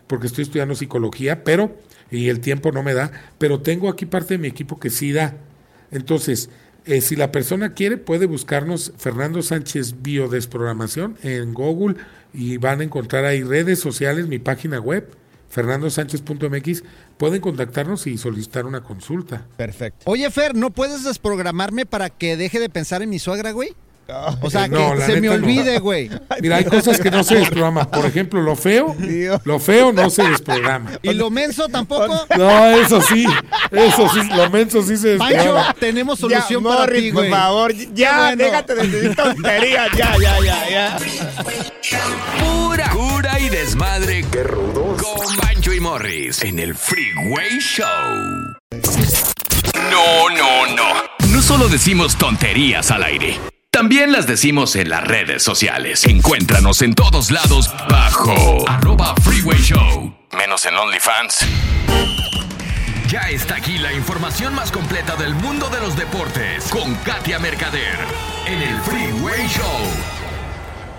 porque 0.07 0.27
estoy 0.27 0.43
estudiando 0.43 0.75
psicología, 0.75 1.43
pero, 1.43 1.77
y 2.09 2.29
el 2.29 2.39
tiempo 2.39 2.71
no 2.71 2.81
me 2.81 2.95
da, 2.95 3.11
pero 3.37 3.61
tengo 3.61 3.89
aquí 3.89 4.05
parte 4.05 4.35
de 4.35 4.37
mi 4.39 4.47
equipo 4.47 4.79
que 4.79 4.89
sí 4.89 5.11
da. 5.11 5.35
Entonces, 5.91 6.49
eh, 6.85 7.01
si 7.01 7.15
la 7.15 7.31
persona 7.31 7.73
quiere, 7.73 7.97
puede 7.97 8.25
buscarnos 8.25 8.93
Fernando 8.97 9.41
Sánchez 9.41 10.01
Biodesprogramación 10.01 11.17
en 11.23 11.53
Google 11.53 11.95
y 12.33 12.57
van 12.57 12.81
a 12.81 12.83
encontrar 12.83 13.25
ahí 13.25 13.43
redes 13.43 13.79
sociales, 13.79 14.27
mi 14.27 14.39
página 14.39 14.79
web, 14.79 15.07
fernandosánchez.mx. 15.49 16.83
Pueden 17.17 17.41
contactarnos 17.41 18.07
y 18.07 18.17
solicitar 18.17 18.65
una 18.65 18.81
consulta. 18.81 19.45
Perfecto. 19.55 19.99
Oye, 20.05 20.29
Fer, 20.31 20.55
¿no 20.55 20.71
puedes 20.71 21.03
desprogramarme 21.03 21.85
para 21.85 22.09
que 22.09 22.35
deje 22.35 22.59
de 22.59 22.69
pensar 22.69 23.01
en 23.01 23.09
mi 23.09 23.19
suegra, 23.19 23.51
güey? 23.51 23.75
O 24.41 24.49
sea, 24.49 24.67
No, 24.67 24.95
que 24.95 25.01
se 25.01 25.21
me 25.21 25.27
no. 25.27 25.33
olvide, 25.33 25.79
güey. 25.79 26.09
Mira, 26.41 26.57
hay 26.57 26.65
cosas 26.65 26.99
que 26.99 27.09
no 27.09 27.23
se 27.23 27.35
desprograman. 27.35 27.89
Por 27.89 28.05
ejemplo, 28.05 28.41
lo 28.41 28.55
feo, 28.55 28.95
Dios. 28.97 29.41
lo 29.45 29.59
feo 29.59 29.91
no 29.93 30.09
se 30.09 30.23
desprograma. 30.27 30.91
¿Y 31.01 31.13
lo 31.13 31.29
menso 31.29 31.67
tampoco? 31.69 32.25
No, 32.37 32.65
eso 32.71 33.01
sí, 33.01 33.25
eso 33.71 34.09
sí, 34.09 34.19
lo 34.35 34.49
menso 34.49 34.81
sí 34.83 34.97
se 34.97 35.17
Pancho, 35.17 35.33
desprograma. 35.35 35.73
tenemos 35.79 36.19
Ya, 36.19 36.21
solución 36.27 36.63
para 36.63 36.75
Morris, 36.81 37.01
ti, 37.03 37.11
por 37.11 37.21
güey. 37.21 37.29
favor, 37.31 37.73
ya, 37.93 38.17
bueno. 38.17 38.43
déjate 38.43 38.75
de 38.75 38.87
decir 38.87 39.15
tonterías, 39.15 39.87
ya, 39.97 40.17
ya, 40.21 40.39
ya, 40.43 40.69
ya. 40.69 40.97
Pura 42.43 42.89
cura 42.89 43.39
y 43.39 43.49
desmadre. 43.49 44.25
Qué 44.31 44.43
rudos. 44.43 45.01
Con 45.01 45.37
Bancho 45.37 45.73
y 45.73 45.79
Morris 45.79 46.41
en 46.43 46.59
el 46.59 46.75
Freeway 46.75 47.59
Show. 47.59 47.87
No, 49.89 50.29
no, 50.29 50.75
no. 50.75 51.29
No 51.31 51.41
solo 51.41 51.67
decimos 51.67 52.17
tonterías 52.17 52.91
al 52.91 53.03
aire. 53.03 53.39
También 53.83 54.13
las 54.13 54.25
decimos 54.27 54.77
en 54.77 54.87
las 54.87 55.03
redes 55.03 55.43
sociales. 55.43 56.05
Encuéntranos 56.05 56.81
en 56.81 56.95
todos 56.95 57.31
lados 57.31 57.69
bajo 57.89 58.63
arroba 58.65 59.13
Freeway 59.21 59.59
Show. 59.59 60.15
Menos 60.31 60.65
en 60.65 60.77
OnlyFans. 60.77 61.39
Ya 63.09 63.29
está 63.29 63.57
aquí 63.57 63.77
la 63.79 63.91
información 63.91 64.55
más 64.55 64.71
completa 64.71 65.17
del 65.17 65.35
mundo 65.35 65.67
de 65.67 65.81
los 65.81 65.97
deportes 65.97 66.63
con 66.69 66.95
Katia 67.03 67.39
Mercader 67.39 67.97
en 68.47 68.61
el 68.61 68.79
Freeway 68.83 69.47
Show. 69.49 69.89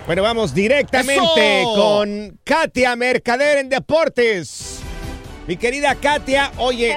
Bueno, 0.05 0.23
vamos 0.23 0.53
directamente 0.53 1.63
¡Eso! 1.63 1.75
con 1.75 2.39
Katia 2.45 2.95
Mercader 2.97 3.61
en 3.61 3.71
Deportes. 3.71 4.81
Mi 5.47 5.57
querida 5.57 5.95
Katia, 5.95 6.53
oye, 6.59 6.95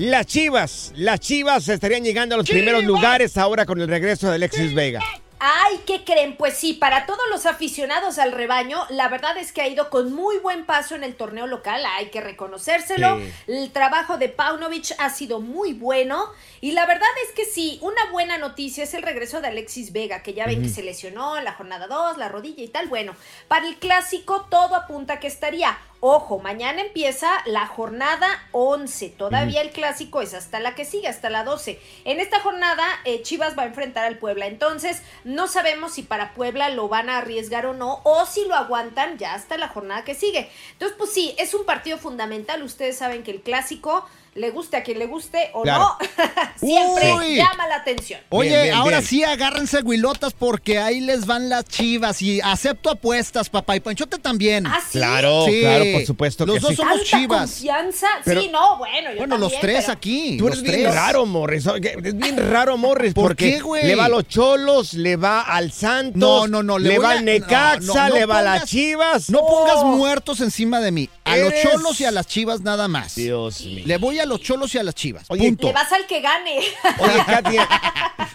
las 0.00 0.24
Chivas, 0.24 0.92
las 0.96 1.20
Chivas 1.20 1.68
estarían 1.68 2.02
llegando 2.02 2.34
a 2.34 2.38
los 2.38 2.48
primeros 2.48 2.84
lugares 2.84 3.36
ahora 3.36 3.66
con 3.66 3.82
el 3.82 3.86
regreso 3.86 4.28
de 4.28 4.36
Alexis 4.36 4.74
Vega. 4.74 5.00
Ay, 5.38 5.80
¿qué 5.86 6.04
creen? 6.04 6.36
Pues 6.36 6.54
sí, 6.54 6.72
para 6.72 7.04
todos 7.04 7.22
los 7.30 7.44
aficionados 7.44 8.18
al 8.18 8.32
rebaño, 8.32 8.78
la 8.88 9.08
verdad 9.08 9.36
es 9.36 9.52
que 9.52 9.60
ha 9.60 9.68
ido 9.68 9.90
con 9.90 10.12
muy 10.12 10.38
buen 10.38 10.64
paso 10.64 10.94
en 10.94 11.04
el 11.04 11.16
torneo 11.16 11.46
local, 11.46 11.82
hay 11.96 12.06
que 12.06 12.22
reconocérselo. 12.22 13.18
Sí. 13.18 13.32
El 13.46 13.70
trabajo 13.72 14.16
de 14.16 14.30
Paunovic 14.30 14.94
ha 14.98 15.10
sido 15.10 15.40
muy 15.40 15.74
bueno 15.74 16.26
y 16.62 16.72
la 16.72 16.86
verdad 16.86 17.08
es 17.26 17.34
que 17.34 17.44
sí, 17.44 17.78
una 17.82 18.10
buena 18.10 18.38
noticia 18.38 18.84
es 18.84 18.94
el 18.94 19.02
regreso 19.02 19.42
de 19.42 19.48
Alexis 19.48 19.92
Vega, 19.92 20.22
que 20.22 20.32
ya 20.32 20.46
ven 20.46 20.62
que 20.62 20.68
se 20.70 20.82
lesionó 20.82 21.36
en 21.36 21.44
la 21.44 21.52
jornada 21.52 21.86
2, 21.86 22.16
la 22.16 22.28
rodilla 22.28 22.62
y 22.62 22.68
tal. 22.68 22.88
Bueno, 22.88 23.14
para 23.48 23.66
el 23.66 23.76
clásico 23.76 24.46
todo 24.50 24.74
apunta 24.74 25.20
que 25.20 25.26
estaría. 25.26 25.78
Ojo, 26.02 26.38
mañana 26.38 26.80
empieza 26.80 27.28
la 27.44 27.66
jornada 27.66 28.26
11. 28.52 29.10
Todavía 29.10 29.60
el 29.60 29.70
clásico 29.70 30.22
es 30.22 30.32
hasta 30.32 30.58
la 30.58 30.74
que 30.74 30.86
sigue, 30.86 31.08
hasta 31.08 31.28
la 31.28 31.44
12. 31.44 31.78
En 32.06 32.20
esta 32.20 32.40
jornada, 32.40 32.86
eh, 33.04 33.20
Chivas 33.20 33.56
va 33.56 33.64
a 33.64 33.66
enfrentar 33.66 34.06
al 34.06 34.16
Puebla. 34.16 34.46
Entonces, 34.46 35.02
no 35.24 35.46
sabemos 35.46 35.92
si 35.92 36.02
para 36.02 36.32
Puebla 36.32 36.70
lo 36.70 36.88
van 36.88 37.10
a 37.10 37.18
arriesgar 37.18 37.66
o 37.66 37.74
no, 37.74 38.00
o 38.04 38.24
si 38.24 38.46
lo 38.46 38.54
aguantan 38.54 39.18
ya 39.18 39.34
hasta 39.34 39.58
la 39.58 39.68
jornada 39.68 40.02
que 40.02 40.14
sigue. 40.14 40.48
Entonces, 40.72 40.96
pues 40.96 41.12
sí, 41.12 41.34
es 41.36 41.52
un 41.52 41.66
partido 41.66 41.98
fundamental. 41.98 42.62
Ustedes 42.62 42.96
saben 42.96 43.22
que 43.22 43.32
el 43.32 43.42
clásico, 43.42 44.08
le 44.34 44.50
guste 44.50 44.76
a 44.76 44.82
quien 44.82 44.98
le 44.98 45.06
guste 45.06 45.50
o 45.54 45.62
Claro. 45.62 45.96
no, 45.98 45.98
siempre 46.58 47.12
Uy. 47.14 47.36
llama 47.36 47.66
la 47.66 47.76
atención. 47.76 48.20
Oye, 48.28 48.48
Bien, 48.50 48.62
bien, 48.62 48.74
ahora 48.74 48.98
bien. 48.98 49.08
sí 49.08 49.24
agárrense 49.24 49.82
güilotas 49.82 50.32
porque 50.34 50.78
ahí 50.78 51.00
les 51.00 51.26
van 51.26 51.48
las 51.48 51.64
chivas 51.64 52.22
y 52.22 52.40
acepto 52.40 52.90
apuestas, 52.90 53.48
papá. 53.50 53.76
Y 53.76 53.80
Panchote 53.80 54.18
también. 54.18 54.66
¿Ah, 54.66 54.80
sí? 54.88 54.98
Claro, 54.98 55.46
Sí. 55.46 55.60
claro, 55.60 55.84
por 55.92 56.06
supuesto 56.06 56.46
Los 56.46 56.54
que 56.56 56.60
dos 56.60 56.70
sí. 56.70 56.76
somos 56.76 56.92
¿Tanta 56.98 57.04
chivas. 57.18 57.50
confianza? 57.50 58.06
Pero- 58.24 58.40
sí, 58.42 58.48
no, 58.52 58.78
bueno, 58.78 59.10
yo 59.12 59.18
Bueno, 59.18 59.36
los 59.38 59.58
tres 59.60 59.82
pero- 59.86 59.92
aquí. 59.92 60.36
Tú 60.38 60.46
los 60.48 60.58
eres 60.58 60.62
bien 60.62 60.82
tres. 60.82 60.94
raro, 60.94 61.26
Morris. 61.26 61.66
Es 61.66 62.16
bien 62.16 62.50
raro, 62.50 62.76
Morris. 62.76 63.14
¿Por 63.14 63.24
porque 63.30 63.54
qué, 63.54 63.60
güey? 63.60 63.86
Le 63.86 63.96
va 63.96 64.04
a 64.04 64.08
los 64.08 64.28
Cholos, 64.28 64.94
le 64.94 65.16
va 65.16 65.40
al 65.42 65.72
Santos. 65.72 66.16
No, 66.16 66.46
no, 66.46 66.62
no, 66.62 66.78
le 66.78 66.90
Le, 66.90 66.98
va 66.98 67.10
a- 67.10 67.12
al 67.12 67.24
Necaxa, 67.24 67.78
no, 67.80 67.94
no, 67.94 68.08
no 68.08 68.14
le 68.14 68.26
va 68.26 68.38
a 68.38 68.42
las 68.42 68.64
Chivas. 68.66 69.28
No 69.30 69.40
pongas 69.40 69.76
Oh, 69.78 69.86
muertos 69.96 70.40
encima 70.40 70.80
de 70.80 70.92
mí. 70.92 71.08
A 71.24 71.36
los 71.36 71.52
cholos 71.62 72.00
y 72.00 72.04
a 72.04 72.10
las 72.10 72.26
chivas 72.26 72.60
nada 72.62 72.88
más. 72.88 73.14
Dios 73.14 73.60
mío. 73.64 73.84
Le 73.86 73.96
voy 73.98 74.18
a 74.20 74.26
los 74.26 74.40
cholos 74.40 74.74
y 74.74 74.78
a 74.78 74.82
las 74.82 74.94
chivas. 74.94 75.24
Oye, 75.28 75.48
punto. 75.48 75.68
Le 75.68 75.72
vas 75.72 75.92
al 75.92 76.06
que 76.06 76.20
gane. 76.20 76.58
Oye, 76.98 77.24
Katia, 77.26 77.68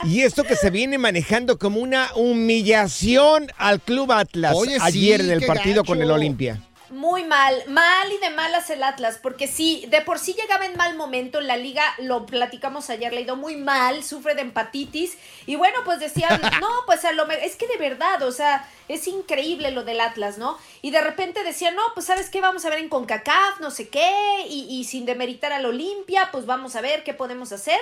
y 0.06 0.22
esto 0.22 0.44
que 0.44 0.56
se 0.56 0.70
viene 0.70 0.98
manejando 0.98 1.58
como 1.60 1.80
una 1.80 2.10
humillación 2.16 3.52
al 3.58 3.82
Club 3.82 4.12
Atlas 4.12 4.54
Oye, 4.56 4.76
sí, 4.76 4.82
ayer 4.82 5.22
en 5.22 5.32
el 5.32 5.46
partido 5.46 5.84
con 5.84 6.02
el. 6.02 6.12
Olimpia. 6.12 6.62
Muy 6.90 7.24
mal, 7.24 7.64
mal 7.68 8.12
y 8.12 8.18
de 8.20 8.30
malas 8.30 8.70
el 8.70 8.84
Atlas, 8.84 9.20
porque 9.22 9.48
sí, 9.48 9.86
de 9.90 10.02
por 10.02 10.20
sí 10.20 10.34
llegaba 10.34 10.66
en 10.66 10.78
mal 10.78 10.96
momento 10.96 11.40
en 11.40 11.48
la 11.48 11.58
liga, 11.58 11.84
lo 11.98 12.28
platicamos 12.28 12.92
ayer, 12.92 13.12
le 13.12 13.20
ha 13.20 13.24
ido 13.24 13.36
muy 13.36 13.56
mal, 13.56 14.04
sufre 14.04 14.36
de 14.36 14.42
empatitis, 14.42 15.18
y 15.48 15.56
bueno, 15.56 15.80
pues 15.84 16.00
decían, 16.00 16.40
no, 16.62 16.70
pues 16.86 17.04
a 17.04 17.12
lo 17.12 17.26
mejor, 17.26 17.44
es 17.44 17.56
que 17.56 17.68
de 17.68 17.78
verdad, 17.78 18.22
o 18.22 18.32
sea, 18.32 18.70
es 18.88 19.08
increíble 19.08 19.72
lo 19.72 19.84
del 19.84 20.00
Atlas, 20.00 20.38
¿no? 20.38 20.60
Y 20.84 20.92
de 20.92 21.02
repente 21.02 21.44
decían, 21.44 21.76
no, 21.76 21.82
pues 21.96 22.06
sabes 22.06 22.30
qué, 22.30 22.40
vamos 22.40 22.66
a 22.66 22.70
ver 22.70 22.80
en 22.80 22.90
CONCACAF, 22.90 23.60
no 23.62 23.72
sé 23.72 23.90
qué, 23.90 24.14
y, 24.48 24.68
y 24.70 24.84
sin 24.84 25.06
demeritar 25.06 25.54
al 25.54 25.66
Olimpia, 25.66 26.30
pues 26.32 26.46
vamos 26.46 26.76
a 26.76 26.82
ver 26.82 27.04
qué 27.04 27.16
podemos 27.16 27.52
hacer. 27.52 27.80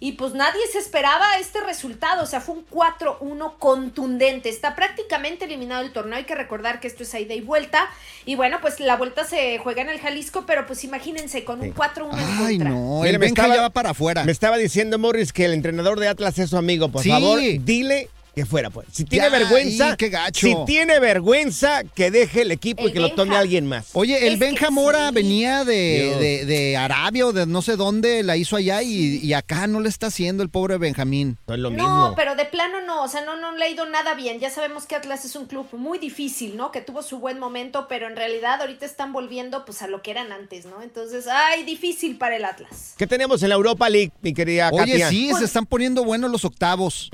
Y 0.00 0.12
pues 0.12 0.34
nadie 0.34 0.60
se 0.72 0.78
esperaba 0.78 1.38
este 1.38 1.60
resultado, 1.60 2.22
o 2.22 2.26
sea, 2.26 2.40
fue 2.40 2.54
un 2.56 2.66
4-1 2.66 3.58
contundente, 3.58 4.48
está 4.48 4.74
prácticamente 4.74 5.44
eliminado 5.44 5.82
el 5.82 5.92
torneo, 5.92 6.16
hay 6.16 6.24
que 6.24 6.34
recordar 6.34 6.80
que 6.80 6.88
esto 6.88 7.02
es 7.02 7.14
ida 7.14 7.34
y 7.34 7.40
vuelta, 7.40 7.88
y 8.24 8.34
bueno, 8.34 8.58
pues 8.60 8.80
la 8.80 8.96
vuelta 8.96 9.24
se 9.24 9.58
juega 9.58 9.82
en 9.82 9.88
el 9.88 10.00
Jalisco, 10.00 10.44
pero 10.46 10.66
pues 10.66 10.84
imagínense, 10.84 11.44
con 11.44 11.60
un 11.60 11.74
4-1 11.74 12.12
en 12.12 12.18
Ay, 12.46 12.56
contra. 12.58 12.70
no, 12.70 13.04
el 13.04 13.12
me 13.18 13.26
Benja 13.26 13.48
ya 13.48 13.60
va 13.62 13.70
para 13.70 13.90
afuera. 13.90 14.24
Me 14.24 14.32
estaba 14.32 14.56
diciendo 14.56 14.98
Morris 14.98 15.32
que 15.32 15.44
el 15.44 15.52
entrenador 15.52 15.98
de 16.00 16.08
Atlas 16.08 16.38
es 16.38 16.50
su 16.50 16.56
amigo. 16.56 16.88
Por 16.90 17.02
Sí. 17.02 17.10
favor, 17.10 17.40
dile 17.60 18.08
que 18.34 18.44
fuera, 18.46 18.70
pues. 18.70 18.86
Si 18.92 19.04
tiene 19.04 19.26
Ya, 19.26 19.30
vergüenza, 19.38 19.90
y 19.92 19.96
qué 19.96 20.08
gacho. 20.08 20.46
si 20.46 20.54
tiene 20.66 20.98
vergüenza, 21.00 21.82
que 21.84 22.10
deje 22.10 22.42
el 22.42 22.50
equipo 22.50 22.88
y 22.88 22.92
que 22.92 23.00
lo 23.00 23.12
tome 23.14 23.36
alguien 23.36 23.66
más. 23.66 23.90
Oye, 23.92 24.26
el 24.26 24.34
Es 24.34 24.38
Benja 24.38 24.70
Mora 24.70 25.08
sí. 25.08 25.14
venía 25.14 25.64
de, 25.64 26.16
de- 26.18 26.44
de 26.44 26.76
Arabia 26.76 27.26
o 27.26 27.32
de 27.32 27.46
no 27.46 27.62
sé 27.62 27.76
dónde, 27.76 28.22
la 28.22 28.36
hizo 28.36 28.56
allá 28.56 28.82
y, 28.82 29.18
y 29.18 29.32
acá 29.34 29.66
no 29.66 29.80
le 29.80 29.88
está 29.88 30.08
haciendo 30.08 30.42
el 30.42 30.48
pobre 30.48 30.78
Benjamín. 30.78 31.38
No 31.46 31.54
es 31.54 31.60
lo 31.60 31.70
No, 31.70 31.76
mismo. 31.76 32.14
pero 32.16 32.34
de 32.34 32.44
plano 32.44 32.80
no, 32.80 33.02
o 33.04 33.08
sea, 33.08 33.20
no, 33.24 33.36
no 33.40 33.52
le 33.56 33.64
ha 33.64 33.68
ido 33.68 33.86
nada 33.86 34.14
bien. 34.14 34.40
Ya 34.40 34.50
sabemos 34.50 34.86
que 34.86 34.96
Atlas 34.96 35.24
es 35.24 35.36
un 35.36 35.46
club 35.46 35.66
muy 35.72 35.98
difícil, 35.98 36.56
¿no? 36.56 36.70
Que 36.72 36.80
tuvo 36.80 37.02
su 37.02 37.18
buen 37.18 37.38
momento, 37.38 37.86
pero 37.88 38.06
en 38.08 38.16
realidad 38.16 38.60
ahorita 38.60 38.84
están 38.86 39.12
volviendo 39.12 39.64
pues 39.64 39.82
a 39.82 39.86
lo 39.86 40.02
que 40.02 40.10
eran 40.10 40.32
antes, 40.32 40.66
¿no? 40.66 40.82
Entonces, 40.82 41.26
ay, 41.30 41.62
difícil 41.64 42.16
para 42.18 42.36
el 42.36 42.44
Atlas. 42.44 42.94
¿Qué 42.98 43.06
tenemos 43.06 43.42
en 43.42 43.48
la 43.50 43.54
Europa 43.54 43.88
League, 43.88 44.12
mi 44.22 44.34
querida 44.34 44.70
Oye, 44.72 44.92
Katia? 44.92 45.08
sí, 45.08 45.30
se 45.38 45.44
están 45.44 45.66
poniendo 45.66 46.04
buenos 46.04 46.30
los 46.30 46.44
octavos. 46.44 47.10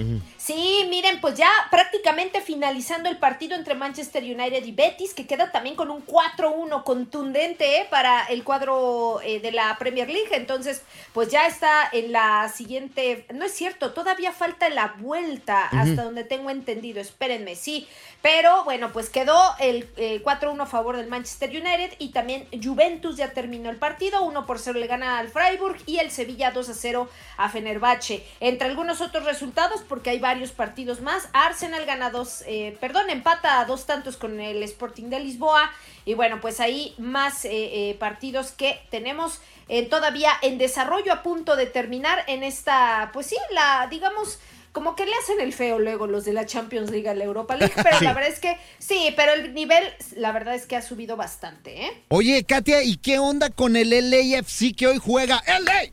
Sí, 0.50 0.84
miren, 0.90 1.20
pues 1.20 1.36
ya 1.36 1.48
prácticamente 1.70 2.40
finalizando 2.40 3.08
el 3.08 3.18
partido 3.18 3.54
entre 3.54 3.76
Manchester 3.76 4.24
United 4.24 4.64
y 4.64 4.72
Betis, 4.72 5.14
que 5.14 5.24
queda 5.24 5.52
también 5.52 5.76
con 5.76 5.92
un 5.92 6.04
4-1 6.04 6.82
contundente 6.82 7.76
¿eh? 7.76 7.86
para 7.88 8.24
el 8.24 8.42
cuadro 8.42 9.20
eh, 9.22 9.38
de 9.38 9.52
la 9.52 9.78
Premier 9.78 10.08
League. 10.10 10.30
Entonces, 10.32 10.82
pues 11.12 11.28
ya 11.28 11.46
está 11.46 11.88
en 11.92 12.10
la 12.10 12.48
siguiente. 12.48 13.26
No 13.32 13.44
es 13.44 13.52
cierto, 13.52 13.92
todavía 13.92 14.32
falta 14.32 14.68
la 14.70 14.96
vuelta, 14.98 15.68
hasta 15.68 16.02
donde 16.02 16.24
tengo 16.24 16.50
entendido. 16.50 17.00
Espérenme, 17.00 17.54
sí. 17.54 17.86
Pero 18.22 18.64
bueno, 18.64 18.92
pues 18.92 19.08
quedó 19.08 19.38
el 19.58 19.88
eh, 19.96 20.22
4-1 20.22 20.62
a 20.62 20.66
favor 20.66 20.96
del 20.96 21.08
Manchester 21.08 21.48
United 21.50 21.94
y 21.98 22.10
también 22.10 22.46
Juventus 22.62 23.16
ya 23.16 23.32
terminó 23.32 23.70
el 23.70 23.76
partido. 23.76 24.22
1 24.22 24.46
por 24.46 24.58
0 24.58 24.78
le 24.78 24.86
gana 24.86 25.18
al 25.18 25.28
Freiburg 25.28 25.78
y 25.86 25.98
el 25.98 26.10
Sevilla 26.10 26.50
2 26.50 26.68
a 26.68 26.74
0 26.74 27.08
a 27.38 27.48
Fenerbahce. 27.48 28.26
Entre 28.40 28.68
algunos 28.68 29.00
otros 29.00 29.24
resultados, 29.24 29.80
porque 29.88 30.10
hay 30.10 30.18
varios 30.18 30.52
partidos 30.52 31.00
más, 31.00 31.28
Arsenal 31.32 31.86
gana 31.86 32.10
dos, 32.10 32.42
eh, 32.46 32.76
perdón, 32.80 33.08
empata 33.08 33.60
a 33.60 33.64
dos 33.64 33.86
tantos 33.86 34.16
con 34.16 34.38
el 34.38 34.62
Sporting 34.62 35.04
de 35.04 35.20
Lisboa. 35.20 35.70
Y 36.04 36.14
bueno, 36.14 36.40
pues 36.40 36.60
ahí 36.60 36.94
más 36.98 37.44
eh, 37.44 37.50
eh, 37.52 37.96
partidos 37.98 38.52
que 38.52 38.80
tenemos 38.90 39.40
eh, 39.68 39.86
todavía 39.86 40.32
en 40.42 40.58
desarrollo 40.58 41.12
a 41.12 41.22
punto 41.22 41.56
de 41.56 41.66
terminar 41.66 42.24
en 42.26 42.42
esta, 42.42 43.10
pues 43.12 43.26
sí, 43.26 43.36
la, 43.52 43.86
digamos, 43.88 44.40
como 44.72 44.94
que 44.96 45.04
le 45.04 45.12
hacen 45.22 45.40
el 45.40 45.52
feo 45.52 45.78
luego 45.78 46.06
los 46.06 46.24
de 46.24 46.32
la 46.32 46.46
Champions 46.46 46.90
League 46.90 47.08
a 47.08 47.14
la 47.14 47.24
Europa 47.24 47.56
League, 47.56 47.72
pero 47.82 47.98
Sí. 47.98 48.04
la 48.04 48.12
verdad 48.14 48.30
es 48.30 48.38
que 48.40 48.56
sí, 48.78 49.12
pero 49.16 49.32
el 49.32 49.52
nivel, 49.54 49.82
la 50.16 50.32
verdad 50.32 50.54
es 50.54 50.66
que 50.66 50.76
ha 50.76 50.82
subido 50.82 51.16
bastante, 51.16 51.86
¿eh? 51.86 52.02
Oye, 52.08 52.44
Katia, 52.44 52.82
¿y 52.82 52.96
qué 52.96 53.18
onda 53.18 53.50
con 53.50 53.76
el 53.76 53.90
LAFC 53.90 54.74
que 54.76 54.86
hoy 54.86 54.98
juega? 54.98 55.42
¡LA! 55.46 55.92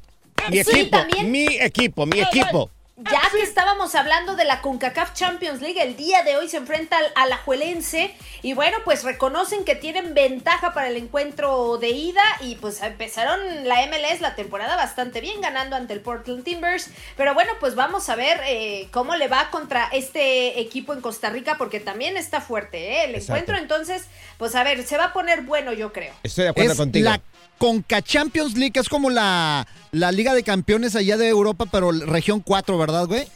Mi 0.52 0.64
Sí, 0.64 0.72
equipo, 0.80 0.98
también. 0.98 1.32
mi 1.32 1.46
equipo, 1.60 2.06
mi 2.06 2.20
equipo. 2.22 2.70
Ya 3.00 3.22
que 3.32 3.44
estábamos 3.44 3.94
hablando 3.94 4.36
de 4.36 4.44
la 4.44 4.60
CONCACAF 4.64 5.14
Champions 5.14 5.62
League, 5.62 5.80
el 5.80 5.96
día 5.96 6.24
de 6.24 6.36
hoy 6.36 6.50
se 6.50 6.58
enfrenta 6.58 6.98
al 6.98 7.06
Alajuelense 7.14 8.12
y 8.42 8.54
bueno, 8.54 8.80
pues 8.86 9.04
reconocen 9.04 9.66
que 9.66 9.76
tienen 9.76 10.16
ventaja 10.16 10.74
para 10.74 10.88
el 10.88 10.98
encuentro 10.98 11.78
de 11.78 11.90
ida 11.90 12.24
y 12.42 12.56
pues 12.56 12.82
empezaron 12.82 13.40
la 13.68 13.86
MLS 13.86 14.20
la 14.20 14.34
temporada 14.34 14.76
bastante 14.76 15.22
bien 15.22 15.40
ganando 15.42 15.76
ante 15.76 15.94
el 15.94 16.00
Portland 16.02 16.44
Timbers, 16.44 16.90
pero 17.16 17.36
bueno, 17.36 17.52
pues 17.60 17.76
vamos 17.76 18.10
a 18.10 18.16
ver 18.16 18.42
eh, 18.48 18.88
cómo 18.90 19.16
le 19.16 19.28
va 19.28 19.52
contra 19.52 19.90
este 19.94 20.60
equipo 20.60 20.92
en 20.94 21.02
Costa 21.02 21.30
Rica 21.30 21.56
porque 21.60 21.80
también 21.80 22.18
está 22.18 22.42
fuerte 22.42 22.80
¿eh? 22.80 23.04
el 23.04 23.12
Exacto. 23.14 23.34
encuentro, 23.34 23.58
entonces 23.58 24.06
pues 24.40 24.56
a 24.56 24.64
ver, 24.64 24.84
se 24.88 24.98
va 24.98 25.06
a 25.06 25.14
poner 25.14 25.44
bueno 25.44 25.72
yo 25.72 25.94
creo. 25.94 26.16
Estoy 26.24 26.46
de 26.46 26.50
acuerdo 26.50 26.72
Es 26.72 26.78
contigo. 26.80 27.08
la 27.12 27.22
Conca 27.60 28.02
Champions 28.02 28.56
League, 28.58 28.80
es 28.80 28.90
como 28.90 29.12
la, 29.12 29.68
la 29.92 30.12
Liga 30.12 30.34
de 30.34 30.44
Campeones 30.44 30.96
allá 30.96 31.18
de 31.18 31.28
Europa, 31.28 31.66
pero 31.72 31.92
región 31.92 32.42
4, 32.42 32.78
¿verdad, 32.78 33.08
güey? 33.08 33.28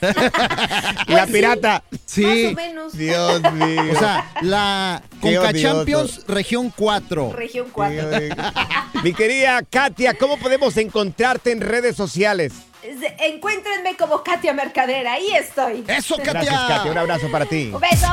La 1.08 1.26
pirata. 1.26 1.82
Sí. 2.04 2.24
Más 2.24 2.52
o 2.52 2.56
menos. 2.56 2.92
Dios 2.92 3.40
mío. 3.52 3.82
O 3.92 3.98
sea, 3.98 4.30
la 4.42 5.02
Conca. 5.20 5.52
Champions 5.52 6.24
región 6.26 6.72
4. 6.76 7.32
Región 7.32 7.68
4. 7.72 8.08
Mi 9.02 9.12
querida 9.14 9.62
Katia, 9.62 10.14
¿cómo 10.14 10.38
podemos 10.38 10.76
encontrarte 10.76 11.52
en 11.52 11.60
redes 11.60 11.96
sociales? 11.96 12.52
Encuéntrenme 12.82 13.96
como 13.96 14.22
Katia 14.22 14.52
Mercader, 14.52 15.06
ahí 15.06 15.28
estoy. 15.32 15.84
Eso, 15.88 16.16
Katia. 16.16 16.32
Gracias, 16.42 16.60
Katia. 16.68 16.92
Un 16.92 16.98
abrazo 16.98 17.30
para 17.30 17.46
ti. 17.46 17.70
Un 17.72 17.80
beso. 17.80 18.06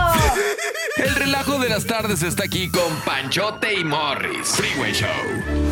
El 0.98 1.16
relajo 1.16 1.60
de 1.60 1.70
las 1.70 1.86
tardes 1.86 2.24
está 2.24 2.46
aquí 2.46 2.70
con 2.70 2.96
Panchote 3.06 3.74
y 3.74 3.84
Morris. 3.84 4.48
Freeway 4.50 4.94
Show. 4.94 5.10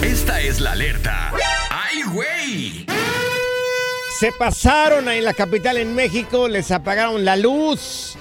Esta 0.03 0.39
es 0.41 0.59
la 0.59 0.73
alerta. 0.73 1.31
¡Ay, 1.69 2.01
güey! 2.03 2.85
Se 4.19 4.31
pasaron 4.33 5.07
ahí 5.07 5.19
en 5.19 5.25
la 5.25 5.33
capital 5.33 5.77
en 5.77 5.95
México, 5.95 6.47
les 6.47 6.69
apagaron 6.71 7.25
la 7.25 7.35
luz 7.35 8.15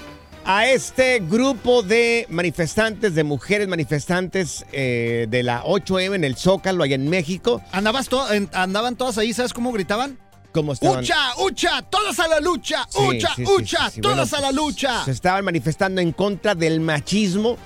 a 0.45 0.65
este 0.67 1.19
grupo 1.19 1.83
de 1.83 2.25
manifestantes, 2.29 3.13
de 3.13 3.23
mujeres 3.23 3.67
manifestantes 3.67 4.65
eh, 4.71 5.27
de 5.29 5.43
la 5.43 5.63
8M 5.63 6.15
en 6.15 6.23
el 6.23 6.35
Zócalo, 6.37 6.83
allá 6.83 6.95
en 6.95 7.07
México. 7.07 7.61
Andabas 7.71 8.09
to- 8.09 8.31
en- 8.33 8.49
andaban 8.53 8.95
todas 8.95 9.19
ahí, 9.19 9.31
¿sabes 9.33 9.53
cómo 9.53 9.71
gritaban? 9.71 10.17
¿Cómo 10.51 10.73
estaban? 10.73 10.99
¡Ucha, 11.03 11.15
ucha! 11.39 11.81
¡Todas 11.83 12.19
a 12.19 12.27
la 12.27 12.39
lucha! 12.39 12.85
Sí, 12.89 12.99
¡Ucha, 13.01 13.29
sí, 13.35 13.43
ucha! 13.45 13.85
sí, 13.89 13.95
sí. 13.95 14.01
¡Todas 14.01 14.29
Bueno, 14.31 14.47
a 14.47 14.51
la 14.51 14.55
lucha! 14.55 15.05
Se 15.05 15.11
estaban 15.11 15.45
manifestando 15.45 16.01
en 16.01 16.11
contra 16.11 16.55
del 16.55 16.79
machismo 16.81 17.57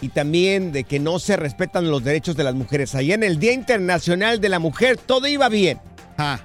y 0.00 0.08
también 0.08 0.72
de 0.72 0.82
que 0.84 0.98
no 0.98 1.18
se 1.20 1.36
respetan 1.36 1.88
los 1.90 2.02
derechos 2.02 2.34
de 2.36 2.42
las 2.44 2.54
mujeres. 2.54 2.94
Allá 2.96 3.14
en 3.14 3.22
el 3.22 3.38
Día 3.38 3.52
Internacional 3.52 4.40
de 4.40 4.48
la 4.48 4.58
Mujer 4.58 4.96
todo 4.96 5.28
iba 5.28 5.48
bien. 5.48 5.80
Ah, 6.18 6.40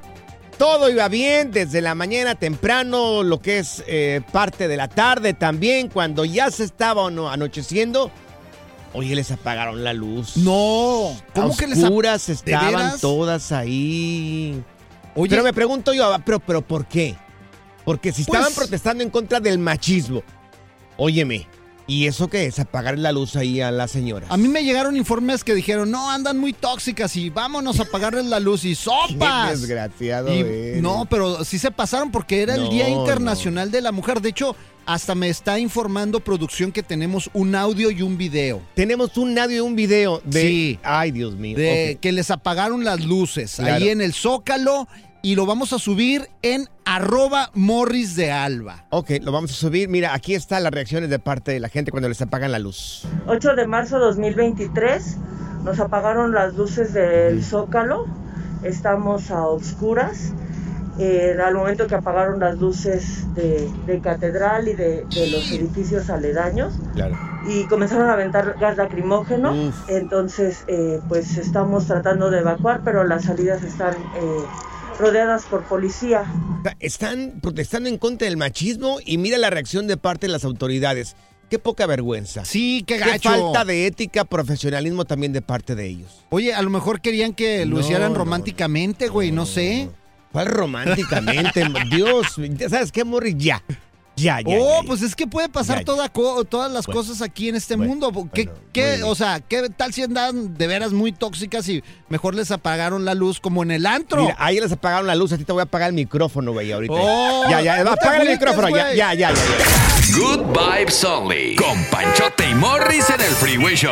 Todo 0.60 0.90
iba 0.90 1.08
bien 1.08 1.52
desde 1.52 1.82
la 1.82 1.94
mañana 1.96 2.36
temprano, 2.36 3.22
lo 3.24 3.40
que 3.42 3.60
es 3.60 3.84
eh, 3.88 4.22
parte 4.32 4.68
de 4.68 4.78
la 4.78 4.88
tarde 4.88 5.34
también, 5.34 5.88
cuando 5.88 6.26
ya 6.26 6.50
se 6.52 6.64
estaba 6.64 7.08
ano- 7.08 7.30
anocheciendo. 7.30 8.12
Oye, 8.94 9.16
les 9.16 9.30
apagaron 9.32 9.84
la 9.84 9.94
luz. 9.94 10.38
no. 10.38 11.16
¿Cómo 11.36 11.54
A 11.54 11.58
que 11.58 11.68
les 11.68 11.80
ap- 11.80 11.86
oscuras 11.86 12.28
¿De 12.28 12.34
estaban 12.34 13.00
todas 13.00 13.52
ahí. 13.52 14.64
Oye, 15.20 15.30
Pero 15.32 15.44
me 15.44 15.52
pregunto 15.54 15.94
yo, 15.94 16.16
pero, 16.26 16.40
pero 16.40 16.62
¿por 16.62 16.86
qué? 16.86 17.16
Porque 17.84 18.12
si 18.14 18.22
estaban 18.22 18.44
Pues- 18.46 18.56
protestando 18.56 19.04
en 19.04 19.10
contra 19.10 19.40
del 19.40 19.58
machismo, 19.58 20.22
óyeme, 20.98 21.48
¿y 21.88 22.06
eso 22.06 22.28
qué 22.28 22.46
es? 22.46 22.60
Apagar 22.60 22.98
la 23.00 23.12
luz 23.12 23.36
ahí 23.36 23.62
a 23.62 23.72
las 23.72 23.92
señoras. 23.92 24.30
a 24.30 24.38
mí 24.38 24.48
me 24.48 24.64
llegaron 24.64 24.96
informes 24.98 25.44
que 25.44 25.56
dijeron, 25.56 25.90
no, 25.90 26.12
andan 26.12 26.38
muy 26.38 26.54
tóxicas 26.54 27.16
y 27.16 27.30
vámonos 27.30 27.80
a 27.80 27.84
apagarles 27.84 28.26
la 28.26 28.40
luz 28.40 28.64
y 28.66 28.70
Qué 28.76 28.76
sopas. 28.76 29.60
desgraciado 29.62 30.34
Y- 30.34 30.40
eres. 30.40 30.82
no, 30.82 31.08
pero 31.10 31.44
sí 31.44 31.58
se 31.60 31.72
pasaron 31.72 32.12
porque 32.12 32.42
era 32.42 32.56
el 32.56 32.70
Día 32.70 32.90
Internacional 32.90 33.72
de 33.72 33.82
la 33.82 33.92
Mujer. 33.92 34.22
De 34.22 34.30
hecho, 34.30 34.56
hasta 34.86 35.16
me 35.16 35.28
está 35.30 35.60
informando 35.60 36.22
producción 36.22 36.72
que 36.72 36.82
tenemos 36.84 37.30
un 37.34 37.56
audio 37.56 37.92
y 37.92 38.02
un 38.02 38.18
video. 38.18 38.62
Tenemos 38.74 39.18
un 39.18 39.38
audio 39.38 39.58
y 39.58 39.60
un 39.60 39.76
video 39.76 40.22
de... 40.24 40.42
Sí. 40.42 40.80
Ay, 40.82 41.12
Dios 41.12 41.36
mío. 41.36 41.58
De 41.58 41.98
que 42.02 42.12
les 42.14 42.32
apagaron 42.32 42.86
las 42.86 43.04
luces 43.04 43.56
Claro. 43.58 43.76
ahí 43.76 43.90
en 43.90 44.00
el 44.02 44.14
Zócalo 44.14 44.88
y 45.22 45.36
lo 45.36 45.46
vamos 45.46 45.74
a 45.74 45.80
subir 45.80 46.28
en 46.42 46.68
arroba 46.86 47.50
morris 47.54 48.16
de 48.16 48.32
alba. 48.32 48.86
Ok, 48.90 49.12
lo 49.22 49.32
vamos 49.32 49.52
a 49.52 49.56
subir. 49.56 49.90
Mira, 49.90 50.14
aquí 50.14 50.36
están 50.36 50.64
las 50.64 50.72
reacciones 50.72 51.10
de 51.10 51.20
parte 51.20 51.52
de 51.52 51.60
la 51.60 51.70
gente 51.70 51.92
cuando 51.92 52.08
les 52.10 52.22
apagan 52.22 52.52
la 52.52 52.60
luz. 52.60 53.08
8 53.28 53.56
de 53.56 53.68
marzo 53.68 54.00
2023 54.00 55.18
nos 55.64 55.80
apagaron 55.80 56.34
las 56.34 56.54
luces 56.56 56.94
del 56.94 57.44
Zócalo, 57.44 58.06
estamos 58.64 59.32
a 59.32 59.46
oscuras. 59.48 60.32
Eh, 61.00 61.38
al 61.46 61.54
momento 61.54 61.86
que 61.86 61.94
apagaron 61.94 62.40
las 62.40 62.58
luces 62.58 63.32
de, 63.36 63.70
de 63.86 64.00
catedral 64.02 64.68
y 64.68 64.74
de, 64.74 65.06
de 65.06 65.28
los 65.30 65.52
edificios 65.52 66.10
aledaños 66.10 66.74
Claro. 66.96 67.16
y 67.48 67.66
comenzaron 67.66 68.10
a 68.10 68.14
aventar 68.14 68.56
gas 68.60 68.78
lacrimógeno, 68.78 69.68
Uf. 69.68 69.76
entonces 69.90 70.64
eh, 70.68 71.00
pues 71.08 71.38
estamos 71.38 71.86
tratando 71.86 72.32
de 72.32 72.40
evacuar, 72.40 72.82
pero 72.84 73.04
las 73.04 73.26
salidas 73.26 73.62
están 73.62 73.94
eh, 73.94 74.44
rodeadas 74.98 75.46
por 75.46 75.64
policía. 75.64 76.26
Están 76.80 77.40
protestando 77.42 77.90
en 77.90 77.98
contra 77.98 78.26
del 78.28 78.38
machismo 78.38 78.98
y 79.06 79.18
mira 79.18 79.38
la 79.38 79.50
reacción 79.50 79.88
de 79.88 79.98
parte 79.98 80.28
de 80.28 80.34
las 80.34 80.44
autoridades. 80.44 81.16
Qué 81.50 81.60
poca 81.60 81.86
vergüenza. 81.86 82.44
Sí, 82.44 82.84
qué 82.86 82.98
Qué 82.98 83.06
gacho. 83.06 83.30
falta 83.30 83.64
de 83.64 83.88
ética, 83.88 84.26
profesionalismo 84.26 85.06
también 85.06 85.32
de 85.32 85.42
parte 85.42 85.76
de 85.76 85.86
ellos. 85.88 86.26
Oye, 86.30 86.54
a 86.54 86.62
lo 86.62 86.70
mejor 86.70 87.00
querían 87.00 87.34
que 87.34 87.66
lo 87.66 87.76
No, 87.76 87.82
hicieran 87.82 88.12
no, 88.12 88.20
románticamente, 88.20 89.08
güey, 89.08 89.32
no, 89.32 89.46
sé. 89.46 89.90
¿Cuál 90.34 90.48
románticamente? 90.48 91.64
Dios, 91.90 92.36
¿sabes 92.70 92.92
qué, 92.92 93.06
Morris? 93.06 93.36
Ya. 93.38 93.64
Ya, 94.18 94.42
ya. 94.42 94.58
Oh, 94.60 94.78
ya, 94.78 94.82
ya. 94.82 94.88
pues 94.88 95.02
es 95.04 95.16
que 95.16 95.28
puede 95.28 95.48
pasar 95.48 95.78
Ya, 95.78 95.82
ya. 95.82 95.86
toda 95.86 96.10
co- 96.10 96.44
todas 96.44 96.72
las 96.72 96.86
Bueno. 96.88 97.02
cosas 97.02 97.22
aquí 97.22 97.50
en 97.50 97.56
este 97.56 97.76
Bueno, 97.76 97.92
mundo. 97.92 98.12
¿Qué, 98.34 98.46
bueno, 98.46 98.60
qué- 98.74 99.04
o 99.04 99.14
sea, 99.16 99.40
¿qué 99.40 99.70
tal 99.70 99.94
si 99.94 100.02
andan 100.04 100.58
de 100.58 100.68
veras 100.68 100.92
muy 100.92 101.12
tóxicas 101.12 101.70
y 101.70 101.84
mejor 102.10 102.34
les 102.36 102.50
apagaron 102.52 103.06
la 103.06 103.14
luz 103.14 103.40
como 103.40 103.62
en 103.64 103.70
el 103.72 103.86
antro? 103.86 104.24
Mira, 104.24 104.36
ahí 104.40 104.60
les 104.60 104.72
apagaron 104.72 105.06
la 105.08 105.16
luz, 105.16 105.32
a 105.34 105.38
ti 105.38 105.44
te 105.44 105.52
voy 105.54 105.60
a 105.62 105.64
apagar 105.64 105.90
el 105.90 105.96
micrófono, 105.96 106.52
güey, 106.52 106.72
ahorita. 106.72 106.94
Oh, 106.98 107.50
ya, 107.50 107.62
ya, 107.62 107.84
no 107.84 107.92
apaga 107.92 108.18
el 108.24 108.30
micrófono, 108.30 108.70
ya, 108.70 108.84
güey. 108.86 108.98
ya, 108.98 109.14
ya, 109.14 109.32
ya, 109.32 109.36
ya. 109.36 110.18
Good 110.18 110.46
Vibes 110.58 111.04
Only. 111.04 111.56
Con 111.56 111.84
Panchote 111.92 112.50
y 112.50 112.56
Morris 112.56 113.10
en 113.12 113.22
el 113.22 113.32
Freeway 113.36 113.76
Show. 113.76 113.92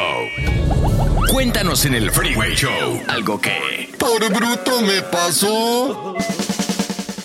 Cuéntanos 1.31 1.85
en 1.85 1.93
el 1.95 2.09
Freeway 2.11 2.55
Show 2.55 3.01
algo 3.07 3.39
que... 3.39 3.93
Por 3.99 4.27
bruto 4.33 4.81
me 4.81 5.01
pasó. 5.03 6.15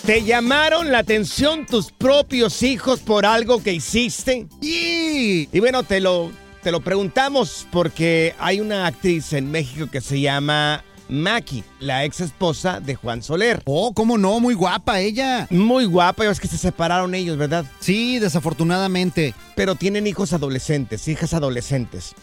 ¿Te 0.05 0.23
llamaron 0.23 0.91
la 0.91 0.99
atención 0.99 1.67
tus 1.67 1.91
propios 1.91 2.63
hijos 2.63 3.01
por 3.01 3.23
algo 3.23 3.61
que 3.61 3.71
hiciste? 3.73 4.47
Y 4.59 5.47
Y 5.51 5.59
bueno, 5.59 5.83
te 5.83 5.99
lo, 5.99 6.31
te 6.63 6.71
lo 6.71 6.81
preguntamos 6.81 7.67
porque 7.71 8.33
hay 8.39 8.59
una 8.59 8.87
actriz 8.87 9.31
en 9.33 9.51
México 9.51 9.87
que 9.91 10.01
se 10.01 10.19
llama 10.19 10.83
Maki, 11.07 11.63
la 11.79 12.03
ex 12.03 12.19
esposa 12.19 12.79
de 12.79 12.95
Juan 12.95 13.21
Soler. 13.21 13.61
Oh, 13.65 13.93
cómo 13.93 14.17
no, 14.17 14.39
muy 14.39 14.55
guapa 14.55 14.99
ella. 14.99 15.45
Muy 15.51 15.85
guapa, 15.85 16.23
ves 16.23 16.39
que 16.39 16.47
se 16.47 16.57
separaron 16.57 17.13
ellos, 17.13 17.37
¿verdad? 17.37 17.65
Sí, 17.79 18.17
desafortunadamente. 18.17 19.35
Pero 19.55 19.75
tienen 19.75 20.07
hijos 20.07 20.33
adolescentes, 20.33 21.07
hijas 21.07 21.35
adolescentes. 21.35 22.15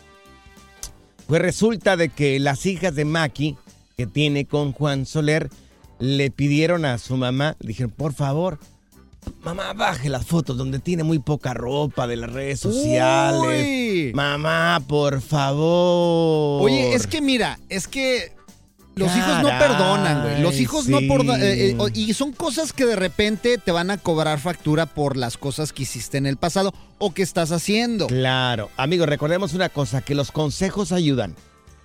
Pues 1.28 1.40
resulta 1.40 1.96
de 1.96 2.08
que 2.08 2.40
las 2.40 2.66
hijas 2.66 2.96
de 2.96 3.04
Maki, 3.04 3.56
que 3.96 4.08
tiene 4.08 4.46
con 4.46 4.72
Juan 4.72 5.06
Soler, 5.06 5.48
le 5.98 6.30
pidieron 6.30 6.84
a 6.84 6.98
su 6.98 7.16
mamá, 7.16 7.56
le 7.60 7.68
dijeron, 7.68 7.90
por 7.90 8.14
favor, 8.14 8.58
mamá, 9.42 9.72
baje 9.72 10.08
las 10.08 10.26
fotos 10.26 10.56
donde 10.56 10.78
tiene 10.78 11.02
muy 11.02 11.18
poca 11.18 11.54
ropa 11.54 12.06
de 12.06 12.16
las 12.16 12.32
redes 12.32 12.60
sociales. 12.60 13.66
Uy. 13.66 14.12
Mamá, 14.14 14.82
por 14.86 15.20
favor. 15.20 16.62
Oye, 16.62 16.94
es 16.94 17.06
que 17.06 17.20
mira, 17.20 17.58
es 17.68 17.88
que 17.88 18.32
los 18.98 19.16
hijos 19.16 19.42
no 19.42 19.48
perdonan, 19.48 20.22
güey. 20.22 20.42
Los 20.42 20.56
hijos 20.56 20.88
no 20.88 20.98
por 21.06 21.22
eh, 21.22 21.70
eh, 21.70 21.76
y 21.94 22.12
son 22.14 22.32
cosas 22.32 22.72
que 22.72 22.84
de 22.84 22.96
repente 22.96 23.58
te 23.58 23.70
van 23.70 23.90
a 23.90 23.98
cobrar 23.98 24.40
factura 24.40 24.86
por 24.86 25.16
las 25.16 25.38
cosas 25.38 25.72
que 25.72 25.84
hiciste 25.84 26.18
en 26.18 26.26
el 26.26 26.36
pasado 26.36 26.74
o 26.98 27.14
que 27.14 27.22
estás 27.22 27.52
haciendo. 27.52 28.08
Claro. 28.08 28.70
Amigos, 28.76 29.08
recordemos 29.08 29.54
una 29.54 29.68
cosa, 29.68 30.00
que 30.00 30.14
los 30.14 30.32
consejos 30.32 30.90
ayudan, 30.90 31.36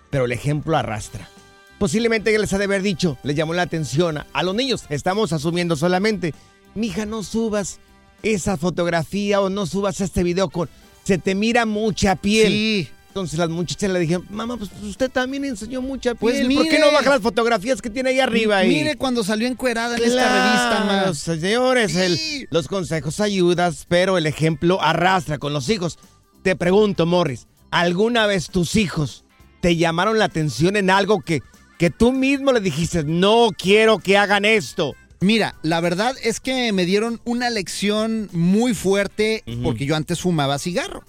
pero 0.10 0.26
el 0.26 0.32
ejemplo 0.32 0.76
arrastra. 0.76 1.30
Posiblemente 1.80 2.38
les 2.38 2.54
ha 2.54 2.58
de 2.58 2.66
haber 2.66 2.82
dicho, 2.82 3.18
le 3.24 3.36
llamó 3.36 3.54
la 3.54 3.64
atención 3.64 4.20
a, 4.32 4.44
los 4.44 4.56
niños. 4.56 4.84
Estamos 4.90 5.34
asumiendo 5.34 5.76
solamente, 5.76 6.34
mija, 6.76 7.06
no 7.06 7.24
subas 7.24 7.80
esa 8.22 8.58
fotografía 8.58 9.42
o 9.42 9.50
no 9.50 9.66
subas 9.66 10.00
este 10.02 10.24
video 10.24 10.50
con... 10.50 10.70
Se 11.04 11.18
te 11.18 11.36
mira 11.36 11.66
mucha 11.66 12.16
piel. 12.16 12.48
Sí. 12.54 12.90
Entonces 13.10 13.38
las 13.38 13.50
muchachas 13.50 13.92
le 13.92 14.00
dijeron, 14.00 14.26
mamá, 14.30 14.58
pues 14.58 14.72
usted 14.82 15.12
también 15.12 15.46
enseñó 15.46 15.82
mucha 15.82 16.16
piel. 16.16 16.46
Pues 16.48 16.58
¿Por 16.58 16.68
qué 16.68 16.80
no 16.80 16.92
baja 16.92 17.10
las 17.12 17.22
fotografías 17.22 17.82
que 17.82 17.90
tiene 17.90 18.12
ahí 18.12 18.20
arriba? 18.20 18.58
ahí? 18.58 18.70
Mire 18.70 18.96
cuando 18.96 19.24
salió 19.24 19.48
encuerada 19.48 19.98
en 19.98 20.04
esta 20.04 20.24
Claro, 20.24 20.46
revista, 20.46 21.06
más. 21.08 21.18
Señores, 21.20 21.96
el- 21.96 22.48
los 22.50 22.68
consejos 22.68 23.20
ayudas, 23.20 23.86
pero 23.88 24.18
el 24.18 24.26
ejemplo 24.26 24.82
arrastra 24.82 25.38
con 25.38 25.54
los 25.54 25.70
hijos. 25.70 26.00
Te 26.42 26.56
pregunto, 26.56 27.06
Morris, 27.06 27.46
¿alguna 27.70 28.26
vez 28.26 28.48
tus 28.50 28.76
hijos 28.76 29.26
te 29.62 29.76
llamaron 29.76 30.18
la 30.18 30.26
atención 30.26 30.76
en 30.76 30.90
algo 30.90 31.22
que, 31.22 31.42
que 31.84 31.90
tú 31.90 32.14
mismo 32.14 32.54
le 32.54 32.62
dijiste, 32.62 33.04
no 33.04 33.50
quiero 33.58 34.00
que 34.00 34.18
hagan 34.18 34.46
esto? 34.46 34.96
Mira, 35.20 35.56
la 35.64 35.82
verdad 35.82 36.16
es 36.24 36.40
que 36.40 36.72
me 36.72 36.86
dieron 36.86 37.20
una 37.26 37.50
lección 37.50 38.30
muy 38.32 38.74
fuerte 38.74 39.44
porque 39.62 39.86
yo 39.86 39.94
antes 39.98 40.22
fumaba 40.22 40.60
cigarro. 40.60 41.04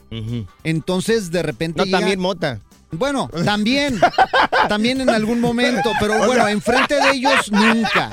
Entonces, 0.65 1.31
de 1.31 1.45
repente 1.45 1.79
No, 1.79 1.85
llega- 1.85 1.99
también 2.01 2.19
mota. 2.19 2.59
Bueno, 2.91 3.31
también, 3.45 4.01
también 4.69 5.01
en 5.01 5.11
algún 5.11 5.41
momento, 5.41 5.93
pero 6.01 6.27
bueno, 6.27 6.49
enfrente 6.49 6.97
de 6.97 7.11
ellos 7.13 7.53
nunca. 7.53 8.11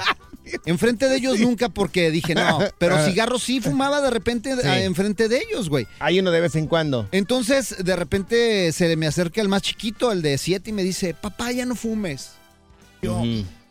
Enfrente 0.67 1.09
de 1.09 1.15
ellos 1.17 1.39
nunca 1.39 1.69
porque 1.69 2.11
dije, 2.11 2.35
no, 2.35 2.59
pero 2.77 2.95
cigarro 3.05 3.39
sí 3.39 3.59
fumaba 3.59 4.01
de 4.01 4.11
repente 4.11 4.55
Sí. 4.61 4.67
a- 4.67 4.83
enfrente 4.83 5.27
de 5.29 5.37
ellos, 5.49 5.67
güey. 5.67 5.87
Hay 5.99 6.19
uno 6.19 6.29
de 6.29 6.41
vez 6.41 6.55
en 6.55 6.67
cuando. 6.67 7.07
Entonces, 7.11 7.75
de 7.83 7.95
repente 7.95 8.71
se 8.71 8.95
me 8.97 9.07
acerca 9.07 9.41
el 9.41 9.47
más 9.49 9.63
chiquito, 9.63 10.11
el 10.11 10.21
de 10.21 10.37
siete, 10.37 10.69
y 10.69 10.73
me 10.73 10.83
dice, 10.83 11.15
papá, 11.15 11.51
ya 11.51 11.65
no 11.65 11.73
fumes. 11.75 12.33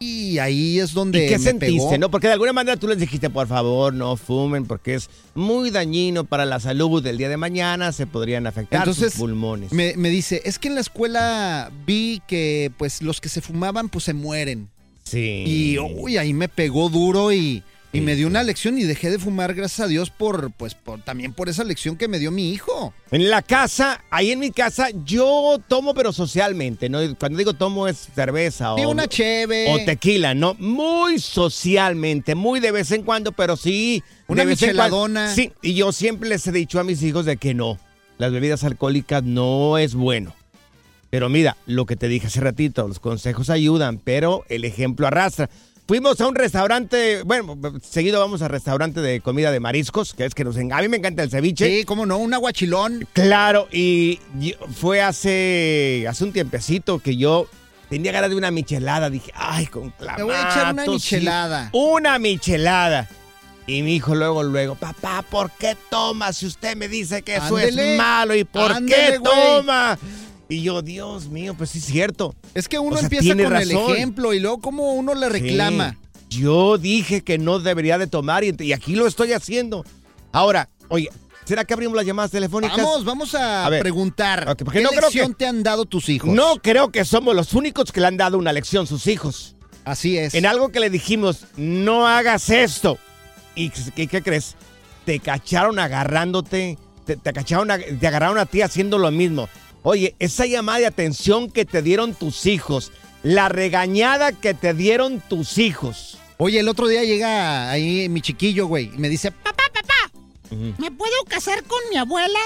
Y 0.02 0.38
ahí 0.38 0.80
es 0.80 0.94
donde 0.94 1.26
¿Y 1.26 1.28
qué 1.28 1.38
me 1.38 1.44
sentiste, 1.44 1.76
pegó. 1.76 1.98
no? 1.98 2.10
Porque 2.10 2.26
de 2.28 2.32
alguna 2.32 2.54
manera 2.54 2.78
tú 2.78 2.88
les 2.88 2.98
dijiste, 2.98 3.28
por 3.28 3.46
favor, 3.46 3.92
no 3.92 4.16
fumen, 4.16 4.64
porque 4.64 4.94
es 4.94 5.10
muy 5.34 5.70
dañino 5.70 6.24
para 6.24 6.46
la 6.46 6.58
salud. 6.58 7.06
El 7.06 7.18
día 7.18 7.28
de 7.28 7.36
mañana 7.36 7.92
se 7.92 8.06
podrían 8.06 8.46
afectar 8.46 8.80
Entonces, 8.80 9.12
sus 9.12 9.20
pulmones. 9.20 9.72
Me, 9.72 9.94
me 9.96 10.08
dice, 10.08 10.40
es 10.46 10.58
que 10.58 10.68
en 10.68 10.76
la 10.76 10.80
escuela 10.80 11.70
vi 11.86 12.22
que 12.26 12.72
pues 12.78 13.02
los 13.02 13.20
que 13.20 13.28
se 13.28 13.42
fumaban 13.42 13.90
pues 13.90 14.04
se 14.04 14.14
mueren. 14.14 14.70
Sí. 15.04 15.44
Y 15.46 15.78
uy, 15.78 16.16
ahí 16.16 16.32
me 16.32 16.48
pegó 16.48 16.88
duro 16.88 17.30
y, 17.30 17.62
y 17.92 17.98
Sí, 17.98 18.04
me 18.04 18.14
dio 18.14 18.26
sí. 18.26 18.30
una 18.30 18.42
lección 18.42 18.78
y 18.78 18.84
dejé 18.84 19.10
de 19.10 19.18
fumar, 19.18 19.52
gracias 19.54 19.80
a 19.80 19.86
Dios, 19.88 20.10
por, 20.10 20.52
pues, 20.52 20.74
por, 20.74 21.00
también 21.02 21.32
por 21.32 21.48
esa 21.48 21.64
lección 21.64 21.96
que 21.96 22.06
me 22.08 22.18
dio 22.18 22.30
mi 22.30 22.50
hijo. 22.52 22.94
En 23.10 23.30
la 23.30 23.42
casa, 23.42 24.04
ahí 24.10 24.30
en 24.30 24.38
mi 24.38 24.50
casa, 24.52 24.88
yo 25.04 25.58
tomo, 25.66 25.92
pero 25.94 26.12
socialmente, 26.12 26.88
¿no? 26.88 27.00
Cuando 27.18 27.38
digo 27.38 27.54
tomo 27.54 27.88
es 27.88 28.08
cerveza 28.14 28.74
Sí, 28.76 28.84
o, 28.84 28.90
una 28.90 29.08
cheve. 29.08 29.66
o 29.72 29.84
tequila, 29.84 30.34
¿no? 30.34 30.54
Muy 30.60 31.18
socialmente, 31.18 32.34
muy 32.34 32.60
de 32.60 32.70
vez 32.72 32.90
en 32.92 33.02
cuando, 33.02 33.32
pero 33.32 33.56
sí. 33.56 34.02
Una 34.28 34.42
de 34.42 34.50
vez 34.50 34.62
en 34.62 34.76
cuando. 34.76 35.06
micheladona. 35.06 35.34
Sí, 35.34 35.52
y 35.62 35.74
yo 35.74 35.90
siempre 35.92 36.28
les 36.28 36.46
he 36.46 36.52
dicho 36.52 36.78
a 36.78 36.84
mis 36.84 37.02
hijos 37.02 37.24
de 37.26 37.36
que 37.38 37.54
no, 37.54 37.78
las 38.18 38.30
bebidas 38.32 38.62
alcohólicas 38.64 39.22
no 39.24 39.78
es 39.78 39.94
bueno. 39.94 40.34
Pero 41.10 41.28
mira, 41.28 41.56
lo 41.66 41.86
que 41.86 41.96
te 41.96 42.06
dije 42.06 42.28
hace 42.28 42.40
ratito, 42.40 42.86
los 42.86 43.00
consejos 43.00 43.50
ayudan, 43.50 43.98
pero 43.98 44.44
el 44.48 44.64
ejemplo 44.64 45.08
arrastra. 45.08 45.50
Fuimos 45.90 46.20
a 46.20 46.28
un 46.28 46.36
restaurante, 46.36 47.24
bueno, 47.24 47.58
seguido 47.82 48.20
vamos 48.20 48.42
al 48.42 48.50
restaurante 48.50 49.00
de 49.00 49.20
comida 49.20 49.50
de 49.50 49.58
mariscos, 49.58 50.14
que 50.14 50.24
es 50.24 50.36
que 50.36 50.44
nos 50.44 50.56
a 50.56 50.60
mí 50.60 50.88
me 50.88 50.98
encanta 50.98 51.24
el 51.24 51.30
ceviche. 51.30 51.66
Sí, 51.66 51.84
cómo 51.84 52.06
no, 52.06 52.18
un 52.18 52.32
aguachilón. 52.32 53.08
Claro, 53.12 53.66
y 53.72 54.20
fue 54.72 55.02
hace, 55.02 56.06
hace 56.08 56.22
un 56.22 56.32
tiempecito 56.32 57.00
que 57.00 57.16
yo 57.16 57.48
tenía 57.88 58.12
ganas 58.12 58.30
de 58.30 58.36
una 58.36 58.52
michelada. 58.52 59.10
Dije, 59.10 59.32
ay, 59.34 59.66
con 59.66 59.90
clamato. 59.90 60.18
Me 60.18 60.32
voy 60.32 60.34
a 60.36 60.48
echar 60.48 60.72
una 60.74 60.84
sí, 60.84 60.90
michelada. 60.90 61.70
una 61.72 62.20
michelada. 62.20 63.08
Y 63.66 63.82
mi 63.82 63.96
hijo 63.96 64.14
luego, 64.14 64.44
luego, 64.44 64.76
papá, 64.76 65.24
¿por 65.28 65.50
qué 65.50 65.76
toma 65.90 66.32
si 66.32 66.46
usted 66.46 66.76
me 66.76 66.86
dice 66.86 67.22
que 67.22 67.34
eso 67.34 67.56
Ándele, 67.56 67.94
es 67.94 67.98
malo? 67.98 68.36
¿Y 68.36 68.44
por 68.44 68.70
ándele, 68.70 69.14
qué 69.14 69.18
toma? 69.18 69.98
Y 70.50 70.62
yo, 70.62 70.82
Dios 70.82 71.28
mío, 71.28 71.54
pues 71.56 71.70
sí 71.70 71.78
es 71.78 71.84
cierto. 71.84 72.34
Es 72.54 72.68
que 72.68 72.78
uno 72.80 72.96
O 72.96 72.98
sea, 72.98 73.04
empieza 73.06 73.34
con 73.36 73.56
el 73.56 73.70
ejemplo 73.70 74.34
y 74.34 74.40
luego 74.40 74.60
cómo 74.60 74.94
uno 74.94 75.14
le 75.14 75.28
reclama. 75.28 75.96
Sí, 76.28 76.40
yo 76.40 76.76
dije 76.76 77.22
que 77.22 77.38
no 77.38 77.60
debería 77.60 77.98
de 77.98 78.08
tomar 78.08 78.42
y, 78.42 78.54
y 78.58 78.72
aquí 78.72 78.96
lo 78.96 79.06
estoy 79.06 79.32
haciendo. 79.32 79.84
Ahora, 80.32 80.68
oye, 80.88 81.08
¿será 81.44 81.64
que 81.64 81.72
abrimos 81.72 81.96
las 81.96 82.04
llamadas 82.04 82.32
telefónicas? 82.32 82.76
Vamos, 82.76 83.04
vamos 83.04 83.34
a, 83.36 83.68
preguntar. 83.80 84.48
Ok, 84.48 84.62
porque 84.64 84.78
¿Qué 84.80 84.82
no 84.82 84.90
creo 84.90 85.02
lección 85.02 85.28
que- 85.28 85.34
te 85.36 85.46
han 85.46 85.62
dado 85.62 85.84
tus 85.84 86.08
hijos? 86.08 86.28
No 86.30 86.56
creo 86.60 86.90
que 86.90 87.04
somos 87.04 87.34
los 87.36 87.52
únicos 87.54 87.92
que 87.92 88.00
le 88.00 88.08
han 88.08 88.16
dado 88.16 88.36
una 88.36 88.52
lección 88.52 88.88
sus 88.88 89.06
hijos. 89.06 89.54
Así 89.84 90.18
es. 90.18 90.34
En 90.34 90.46
algo 90.46 90.70
que 90.70 90.80
le 90.80 90.90
dijimos, 90.90 91.46
no 91.56 92.08
hagas 92.08 92.50
esto. 92.50 92.98
¿Y 93.54 93.70
qué, 93.70 94.08
qué 94.08 94.20
crees? 94.20 94.56
Te 95.04 95.20
cacharon 95.20 95.78
agarrándote, 95.78 96.76
te, 97.06 97.16
te 97.16 97.32
cacharon, 97.32 97.68
te 98.00 98.06
agarraron 98.06 98.38
a 98.38 98.46
ti 98.46 98.62
haciendo 98.62 98.98
lo 98.98 99.12
mismo. 99.12 99.48
Oye, 99.82 100.14
esa 100.18 100.46
llamada 100.46 100.78
de 100.80 100.86
atención 100.86 101.50
que 101.50 101.64
te 101.64 101.80
dieron 101.82 102.14
tus 102.14 102.46
hijos, 102.46 102.92
la 103.22 103.48
regañada 103.48 104.32
que 104.32 104.54
te 104.54 104.74
dieron 104.74 105.20
tus 105.20 105.58
hijos. 105.58 106.18
Oye, 106.36 106.60
el 106.60 106.68
otro 106.68 106.86
día 106.88 107.04
llega 107.04 107.70
ahí 107.70 108.08
mi 108.08 108.20
chiquillo, 108.20 108.66
güey, 108.66 108.90
y 108.94 108.98
me 108.98 109.08
dice, 109.08 109.30
papá, 109.30 109.62
papá, 109.72 110.10
¿me 110.78 110.90
puedo 110.90 111.24
casar 111.28 111.62
con 111.64 111.78
mi 111.90 111.96
abuela? 111.96 112.38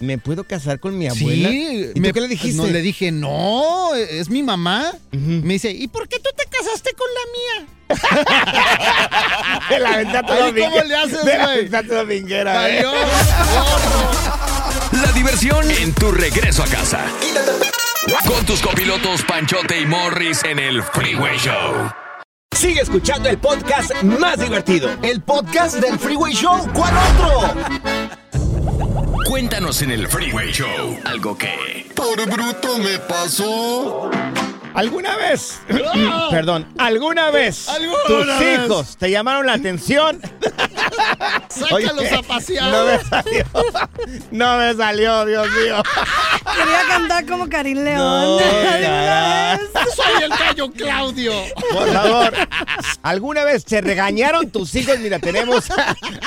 ¿Me 0.00 0.16
puedo 0.18 0.44
casar 0.44 0.80
con 0.80 0.96
mi 0.96 1.08
abuela? 1.08 1.48
Sí. 1.50 1.90
¿Y 1.90 1.94
tú 1.94 2.00
me- 2.00 2.12
qué 2.12 2.20
le 2.22 2.28
dijiste? 2.28 2.56
No, 2.56 2.66
le 2.66 2.80
dije, 2.80 3.12
no, 3.12 3.94
es 3.94 4.30
mi 4.30 4.42
mamá. 4.42 4.92
Me 5.10 5.54
dice, 5.54 5.70
¿y 5.70 5.88
por 5.88 6.08
qué 6.08 6.18
tú 6.20 6.30
te 6.36 6.44
casaste 6.46 6.90
con 6.94 7.06
la 7.14 7.20
mía? 7.36 7.66
Te 9.68 9.78
la 9.80 9.90
aventaste 9.94 10.32
Ay, 10.32 10.38
dominguera. 10.38 10.70
¿cómo 10.70 10.84
le 10.84 10.94
haces, 10.94 11.24
la 11.24 11.44
güey? 11.46 11.58
La 15.02 15.12
diversión 15.12 15.70
en 15.70 15.94
tu 15.94 16.10
regreso 16.12 16.62
a 16.62 16.66
casa. 16.66 17.06
Con 18.26 18.44
tus 18.44 18.60
copilotos 18.60 19.22
Panchote 19.22 19.80
y 19.80 19.86
Morris 19.86 20.44
en 20.44 20.58
el 20.58 20.82
Freeway 20.82 21.38
Show. 21.38 21.90
Sigue 22.54 22.80
escuchando 22.80 23.28
el 23.28 23.38
podcast 23.38 24.02
más 24.02 24.38
divertido. 24.38 24.90
El 25.02 25.22
podcast 25.22 25.76
del 25.76 25.98
Freeway 25.98 26.34
Show, 26.34 26.68
¿cuál 26.74 26.92
otro? 27.14 27.54
Cuéntanos 29.26 29.80
en 29.82 29.92
el 29.92 30.08
Freeway 30.08 30.52
Show 30.52 30.98
algo 31.04 31.38
que... 31.38 31.88
Por 31.94 32.26
bruto 32.28 32.78
me 32.78 32.98
pasó. 32.98 34.10
¿Alguna 34.74 35.16
vez, 35.16 35.60
perdón, 36.30 36.66
alguna 36.78 37.30
vez 37.30 37.68
¿Alguna 37.68 37.98
tus 38.06 38.26
vez? 38.38 38.60
hijos 38.60 38.96
te 38.96 39.10
llamaron 39.10 39.46
la 39.46 39.54
atención? 39.54 40.20
Sácalos 41.48 42.12
a 42.12 42.22
pasear. 42.22 42.70
No 42.70 42.84
me 42.86 42.98
salió. 43.04 43.44
No 44.30 44.56
me 44.58 44.74
salió, 44.74 45.24
Dios 45.26 45.48
mío. 45.50 45.82
Quería 46.56 46.80
cantar 46.88 47.26
como 47.26 47.48
Karim 47.48 47.78
León. 47.78 48.40
No, 48.50 48.70
¿Alguna 48.70 49.58
vez? 49.58 49.94
Soy 49.94 50.22
el 50.22 50.30
gallo 50.30 50.70
Claudio. 50.72 51.32
Por 51.72 51.92
favor. 51.92 52.32
¿Alguna 53.02 53.44
vez 53.44 53.64
te 53.64 53.80
regañaron 53.80 54.50
tus 54.50 54.74
hijos? 54.74 54.98
Mira, 55.00 55.18
tenemos 55.18 55.66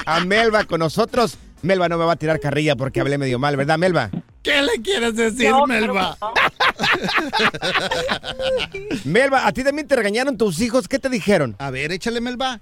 a 0.06 0.19
Melba 0.21 0.65
con 0.65 0.79
nosotros. 0.79 1.38
Melba 1.62 1.88
no 1.89 1.97
me 1.97 2.06
va 2.06 2.13
a 2.13 2.15
tirar 2.17 2.39
carrilla 2.39 2.75
porque 2.75 2.99
hablé 2.99 3.17
medio 3.17 3.39
mal, 3.39 3.56
¿verdad, 3.56 3.77
Melba? 3.77 4.10
¿Qué 4.43 4.62
le 4.62 4.82
quieres 4.84 5.15
decir, 5.15 5.49
No, 5.49 5.65
Melba? 5.65 6.15
Melba, 9.06 9.47
¿a 9.47 9.51
ti 9.53 9.63
también 9.63 9.88
te 9.88 9.95
regañaron 9.95 10.38
tus 10.38 10.60
hijos? 10.62 10.88
¿Qué 10.89 10.99
te 10.99 11.10
dijeron? 11.10 11.56
A 11.60 11.71
ver, 11.71 11.93
échale, 11.93 12.19
Melba. 12.19 12.60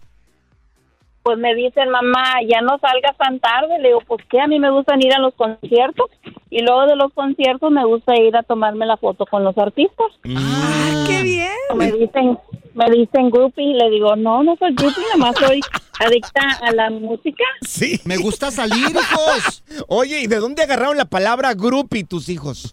Pues 1.23 1.37
me 1.37 1.53
dicen, 1.55 1.89
mamá, 1.89 2.35
ya 2.47 2.61
no 2.61 2.77
salgas 2.79 3.17
tan 3.17 3.39
tarde. 3.39 3.79
Le 3.79 3.89
digo, 3.89 4.01
pues 4.07 4.23
qué, 4.29 4.39
a 4.39 4.47
mí 4.47 4.59
me 4.59 4.69
gustan 4.71 5.01
ir 5.01 5.13
a 5.13 5.19
los 5.19 5.33
conciertos. 5.33 6.11
Y 6.51 6.61
luego 6.61 6.85
de 6.85 6.95
los 6.95 7.11
conciertos 7.13 7.71
me 7.71 7.83
gusta 7.85 8.15
ir 8.15 8.35
a 8.37 8.43
tomarme 8.43 8.85
la 8.85 8.97
foto 8.97 9.25
con 9.25 9.43
los 9.43 9.57
artistas. 9.57 10.07
Ah, 10.35 11.03
qué 11.07 11.23
bien. 11.23 11.51
Me 11.75 11.91
dicen, 11.91 12.37
me 12.75 12.85
dicen 12.91 13.31
groupie. 13.31 13.73
Le 13.73 13.89
digo, 13.89 14.15
no, 14.15 14.43
no 14.43 14.55
soy 14.57 14.73
groupie, 14.75 15.03
nada 15.15 15.17
más 15.17 15.35
soy 15.35 15.61
adicta 16.05 16.41
a 16.61 16.71
la 16.71 16.89
música. 16.89 17.43
Sí. 17.67 17.99
Me 18.05 18.17
gusta 18.17 18.51
salir, 18.51 18.89
hijos. 18.89 19.63
Oye, 19.87 20.21
¿y 20.21 20.27
de 20.27 20.37
dónde 20.37 20.63
agarraron 20.63 20.97
la 20.97 21.05
palabra 21.05 21.53
groupie 21.53 22.03
tus 22.03 22.29
hijos? 22.29 22.71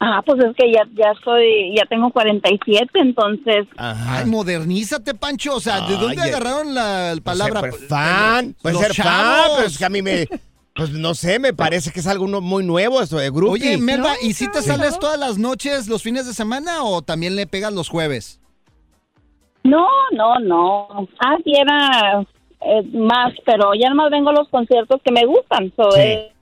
Ah, 0.00 0.22
pues 0.24 0.38
es 0.44 0.54
que 0.56 0.72
ya, 0.72 0.82
ya 0.94 1.12
soy, 1.24 1.74
ya 1.76 1.84
tengo 1.86 2.12
47, 2.12 2.88
entonces, 3.00 3.66
Ajá. 3.76 4.18
Ay, 4.18 4.26
modernízate, 4.26 5.12
Pancho. 5.14 5.56
O 5.56 5.60
sea, 5.60 5.88
¿de 5.88 5.96
dónde 5.96 6.22
agarraron 6.22 6.72
la 6.72 7.16
palabra? 7.24 7.60
Puede 7.60 7.72
ser 7.72 7.88
fan, 7.88 8.54
puede 8.62 8.76
ser 8.78 8.94
fan, 8.94 9.04
chavos. 9.06 9.52
pero 9.56 9.66
es 9.68 9.78
que 9.78 9.84
a 9.84 9.88
mí 9.88 10.02
me... 10.02 10.28
Pues 10.76 10.90
no 10.90 11.12
sé, 11.16 11.40
me 11.40 11.52
parece 11.52 11.90
que 11.90 11.98
es 11.98 12.06
algo 12.06 12.28
muy 12.40 12.62
nuevo 12.64 13.02
esto 13.02 13.16
de 13.16 13.30
groupie. 13.30 13.50
Oye, 13.70 13.78
Melba, 13.78 14.10
No, 14.12 14.28
¿y 14.28 14.34
si 14.34 14.46
te 14.46 14.60
no. 14.60 14.64
sales 14.64 14.96
todas 15.00 15.18
las 15.18 15.36
noches, 15.36 15.88
los 15.88 16.04
fines 16.04 16.24
de 16.24 16.32
semana 16.34 16.84
o 16.84 17.02
también 17.02 17.34
le 17.34 17.48
pegas 17.48 17.72
los 17.72 17.88
jueves? 17.88 18.38
No, 19.64 19.86
no, 20.12 20.38
no. 20.40 21.08
Ah, 21.20 21.36
sí 21.44 21.52
era 21.54 22.20
eh, 22.60 22.82
más, 22.92 23.32
pero 23.44 23.72
ya 23.74 23.88
nomás 23.90 24.10
vengo 24.10 24.30
a 24.30 24.32
los 24.34 24.48
conciertos 24.48 25.00
que 25.04 25.12
me 25.12 25.24
gustan. 25.26 25.72
So, 25.76 25.90
Sí. 25.92 26.00
eh, 26.00 26.32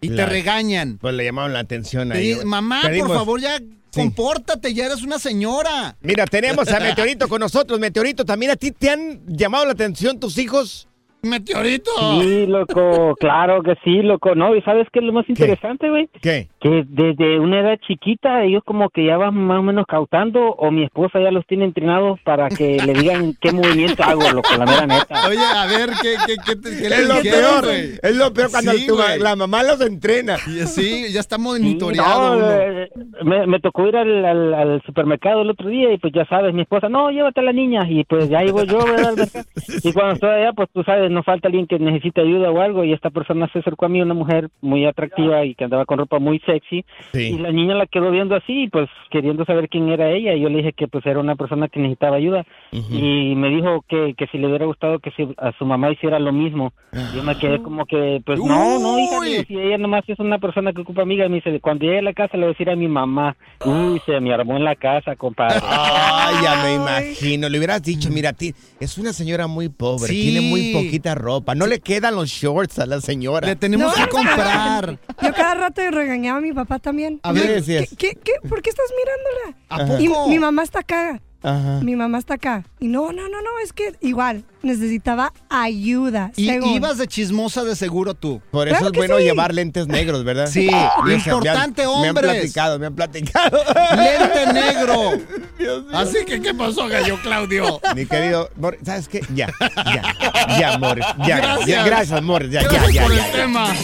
Y 0.00 0.10
te 0.10 0.26
regañan. 0.26 0.98
Pues 0.98 1.14
le 1.14 1.24
llamaron 1.24 1.52
la 1.52 1.60
atención 1.60 2.10
Te 2.10 2.18
ahí. 2.18 2.34
güey. 2.34 2.46
Mamá, 2.46 2.82
Pedimos- 2.82 3.08
por 3.08 3.16
favor, 3.16 3.40
ya 3.40 3.58
compórtate, 3.94 4.72
ya 4.74 4.86
eres 4.86 5.02
una 5.02 5.18
señora. 5.18 5.96
Mira, 6.02 6.24
tenemos 6.26 6.68
a 6.72 6.78
Meteorito 6.80 7.28
con 7.28 7.40
nosotros. 7.40 7.80
Meteorito, 7.80 8.24
¿también 8.24 8.52
a 8.52 8.56
ti 8.56 8.70
te 8.72 8.90
han 8.90 9.20
llamado 9.26 9.64
la 9.64 9.72
atención 9.72 10.20
tus 10.20 10.38
hijos? 10.38 10.87
Meteorito. 11.22 11.90
Sí, 12.20 12.46
loco, 12.46 13.14
claro 13.18 13.62
que 13.62 13.74
sí, 13.84 14.02
loco. 14.02 14.34
No, 14.34 14.54
¿y 14.54 14.62
sabes 14.62 14.86
qué 14.92 15.00
es 15.00 15.04
lo 15.04 15.12
más 15.12 15.28
interesante, 15.28 15.90
güey? 15.90 16.08
¿Qué? 16.22 16.48
Que 16.60 16.84
desde 16.88 17.38
una 17.40 17.60
edad 17.60 17.78
chiquita 17.86 18.44
ellos 18.44 18.62
como 18.64 18.88
que 18.90 19.04
ya 19.04 19.16
van 19.16 19.34
más 19.34 19.58
o 19.58 19.62
menos 19.62 19.84
cautando 19.86 20.40
o 20.52 20.70
mi 20.70 20.84
esposa 20.84 21.20
ya 21.20 21.30
los 21.30 21.46
tiene 21.46 21.64
entrenados 21.64 22.20
para 22.24 22.48
que 22.48 22.76
le 22.84 22.92
digan 22.92 23.34
qué 23.40 23.52
movimiento 23.52 24.02
hago, 24.04 24.30
loco, 24.32 24.48
la 24.56 24.64
mera 24.66 24.86
neta. 24.86 25.28
Oye, 25.28 25.38
a 25.44 25.66
ver, 25.66 25.90
¿qué, 26.00 26.14
qué, 26.26 26.36
qué, 26.60 26.86
Es 26.86 27.08
lo 27.08 27.20
peor, 27.22 27.64
güey? 27.64 27.90
es 28.02 28.16
lo 28.16 28.32
peor 28.32 28.50
cuando 28.50 28.72
Sí, 28.72 28.86
la 29.18 29.34
mamá 29.36 29.62
los 29.64 29.80
entrena. 29.80 30.36
Y 30.46 30.66
sí, 30.66 31.12
ya 31.12 31.20
está 31.20 31.36
Sí, 31.36 31.42
monitoreado 31.42 32.36
no, 32.36 32.36
uno. 32.38 32.50
eh, 32.52 32.90
me, 33.24 33.46
me 33.46 33.60
tocó 33.60 33.86
ir 33.88 33.96
al, 33.96 34.24
al, 34.24 34.54
al 34.54 34.82
supermercado 34.86 35.42
el 35.42 35.50
otro 35.50 35.68
día 35.68 35.92
y 35.92 35.98
pues 35.98 36.12
ya 36.12 36.24
sabes, 36.26 36.54
mi 36.54 36.62
esposa, 36.62 36.88
no, 36.88 37.10
llévate 37.10 37.40
a 37.40 37.44
la 37.44 37.52
niña 37.52 37.86
y 37.88 38.04
pues 38.04 38.28
ya 38.28 38.40
llego 38.42 38.62
yo, 38.64 38.78
¿verdad? 38.78 39.14
Y 39.84 39.92
cuando 39.92 40.14
estoy 40.14 40.30
allá, 40.30 40.52
pues 40.52 40.68
tú 40.72 40.82
sabes, 40.82 41.07
no 41.10 41.22
falta 41.22 41.48
alguien 41.48 41.66
que 41.66 41.78
necesite 41.78 42.20
ayuda 42.20 42.50
o 42.50 42.60
algo 42.60 42.84
y 42.84 42.92
esta 42.92 43.10
persona 43.10 43.48
se 43.52 43.60
acercó 43.60 43.86
a 43.86 43.88
mí, 43.88 44.00
una 44.00 44.14
mujer 44.14 44.48
muy 44.60 44.84
atractiva 44.86 45.44
y 45.44 45.54
que 45.54 45.64
andaba 45.64 45.84
con 45.86 45.98
ropa 45.98 46.18
muy 46.18 46.38
sexy 46.40 46.84
Sí. 47.12 47.34
y 47.34 47.38
la 47.38 47.52
niña 47.52 47.74
la 47.74 47.86
quedó 47.86 48.10
viendo 48.10 48.34
así, 48.36 48.68
pues 48.70 48.88
queriendo 49.10 49.44
saber 49.44 49.68
quién 49.68 49.88
era 49.88 50.10
ella 50.10 50.34
y 50.34 50.40
yo 50.40 50.48
le 50.48 50.58
dije 50.58 50.72
que 50.72 50.88
pues 50.88 51.04
era 51.06 51.20
una 51.20 51.36
persona 51.36 51.68
que 51.68 51.80
necesitaba 51.80 52.16
ayuda 52.16 52.44
y 52.72 53.34
me 53.34 53.48
dijo 53.50 53.84
que, 53.88 54.14
que 54.16 54.26
si 54.28 54.38
le 54.38 54.46
hubiera 54.46 54.66
gustado 54.66 54.98
que 54.98 55.10
si 55.12 55.26
a 55.38 55.52
su 55.58 55.64
mamá 55.64 55.90
hiciera 55.92 56.18
lo 56.18 56.32
mismo. 56.32 56.72
Yo 57.14 57.22
me 57.22 57.36
quedé 57.38 57.62
como 57.62 57.84
que, 57.86 58.20
pues 58.24 58.38
no, 58.38 58.78
no, 58.78 58.98
hija, 58.98 59.20
digo, 59.24 59.42
si 59.46 59.58
ella 59.58 59.78
nomás 59.78 60.04
es 60.08 60.18
una 60.18 60.38
persona 60.38 60.72
que 60.72 60.80
ocupa 60.80 61.02
amiga, 61.02 61.28
me 61.28 61.36
dice, 61.36 61.60
cuando 61.60 61.84
llegue 61.84 61.98
a 61.98 62.02
la 62.02 62.12
casa 62.14 62.36
le 62.36 62.44
voy 62.44 62.50
a 62.50 62.54
decir 62.54 62.70
a 62.70 62.76
mi 62.76 62.88
mamá, 62.88 63.36
uy, 63.64 64.00
se 64.06 64.18
me 64.20 64.32
armó 64.32 64.56
en 64.56 64.64
la 64.64 64.74
casa, 64.74 65.14
compadre. 65.16 65.60
Ay, 65.62 66.34
ya 66.42 66.62
me 66.64 66.74
imagino. 66.74 67.48
Le 67.48 67.58
hubieras 67.58 67.82
dicho, 67.82 68.08
mira, 68.10 68.32
ti 68.32 68.54
es 68.80 68.96
una 68.98 69.12
señora 69.12 69.46
muy 69.46 69.68
pobre, 69.68 70.08
Sí. 70.08 70.22
tiene 70.32 70.40
muy 70.48 70.72
ropa, 71.14 71.54
no 71.54 71.66
le 71.66 71.80
quedan 71.80 72.14
los 72.14 72.28
shorts 72.28 72.78
a 72.78 72.86
la 72.86 73.00
señora. 73.00 73.46
Le 73.48 73.56
tenemos 73.56 73.96
No, 73.96 74.04
que 74.04 74.10
comprar. 74.10 74.98
Yo 75.22 75.32
cada 75.32 75.54
rato 75.54 75.82
regañaba 75.90 76.38
a 76.38 76.40
mi 76.40 76.52
papá 76.52 76.78
también. 76.78 77.20
A 77.22 77.32
¿Qué 77.32 77.40
ver, 77.40 77.54
decías? 77.64 77.88
¿Qué, 77.90 77.96
qué, 78.14 78.18
qué? 78.22 78.48
¿Por 78.48 78.62
qué 78.62 78.70
estás 78.70 78.86
mirándola? 78.96 79.96
¿a 79.98 80.02
Y 80.02 80.08
poco? 80.08 80.28
mi 80.28 80.38
mamá 80.38 80.62
está 80.62 80.80
acá. 80.80 81.20
Ajá. 81.42 81.80
Mi 81.82 81.94
mamá 81.96 82.18
está 82.18 82.34
acá. 82.34 82.64
Y 82.80 82.88
no, 82.88 83.12
no, 83.12 83.28
no, 83.28 83.40
no, 83.42 83.50
es 83.62 83.72
que 83.72 83.94
igual 84.00 84.44
necesitaba 84.62 85.32
ayuda. 85.48 86.32
Y 86.36 86.46
según. 86.46 86.70
ibas 86.70 86.98
de 86.98 87.06
chismosa 87.06 87.62
de 87.64 87.76
seguro 87.76 88.14
tú. 88.14 88.40
Por 88.50 88.66
eso 88.68 88.78
Claro 88.78 88.92
es 88.92 88.98
bueno 88.98 89.16
sí. 89.18 89.22
llevar 89.24 89.54
lentes 89.54 89.86
negros, 89.86 90.24
¿verdad? 90.24 90.46
Sí, 90.48 90.68
importante, 90.68 91.84
han, 91.84 92.00
Me 92.02 92.08
han 92.08 92.14
platicado, 92.14 92.78
me 92.78 92.86
han 92.86 92.94
platicado. 92.94 93.58
Lente 93.96 94.52
negro. 94.52 95.12
Dios 95.58 95.84
mío. 95.86 95.96
Así 95.96 96.24
que, 96.26 96.40
¿qué 96.42 96.52
pasó, 96.54 96.88
gallo 96.88 97.18
Claudio? 97.22 97.80
Mi 97.94 98.04
querido 98.06 98.50
Morris, 98.56 98.80
¿sabes 98.84 99.08
qué? 99.08 99.20
Ya, 99.34 99.48
ya, 99.86 100.58
ya, 100.58 100.78
Morris. 100.78 101.06
Ya, 101.26 101.36
Gracias. 101.38 101.66
ya, 101.68 101.84
gracias, 101.84 102.22
Morris. 102.22 102.50
Ya, 102.50 102.62
ya, 102.62 102.68
Gracias 102.68 102.94
ya, 102.94 103.02
por 103.02 103.14
ya, 103.14 103.26
el 103.26 103.32
ya. 103.32 103.38
tema. 103.38 103.74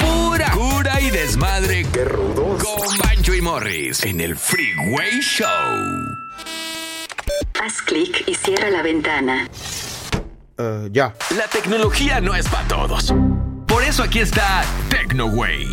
Pura 0.00 0.50
cura 0.52 1.00
y 1.00 1.10
desmadre. 1.10 1.86
¡Qué 1.92 2.04
rudos! 2.04 2.62
Con 2.62 2.98
Bancho 2.98 3.34
y 3.34 3.40
Morris 3.42 4.02
en 4.04 4.20
el 4.20 4.36
Freeway 4.36 5.20
Show. 5.20 6.01
Haz 7.64 7.80
clic 7.82 8.24
y 8.26 8.34
cierra 8.34 8.70
la 8.70 8.82
ventana. 8.82 9.48
ya. 10.90 11.14
La 11.36 11.46
tecnología 11.46 12.20
no 12.20 12.34
es 12.34 12.48
para 12.48 12.66
todos. 12.66 13.14
Por 13.68 13.84
eso 13.84 14.02
aquí 14.02 14.18
está 14.18 14.64
TecnoWay. 14.90 15.66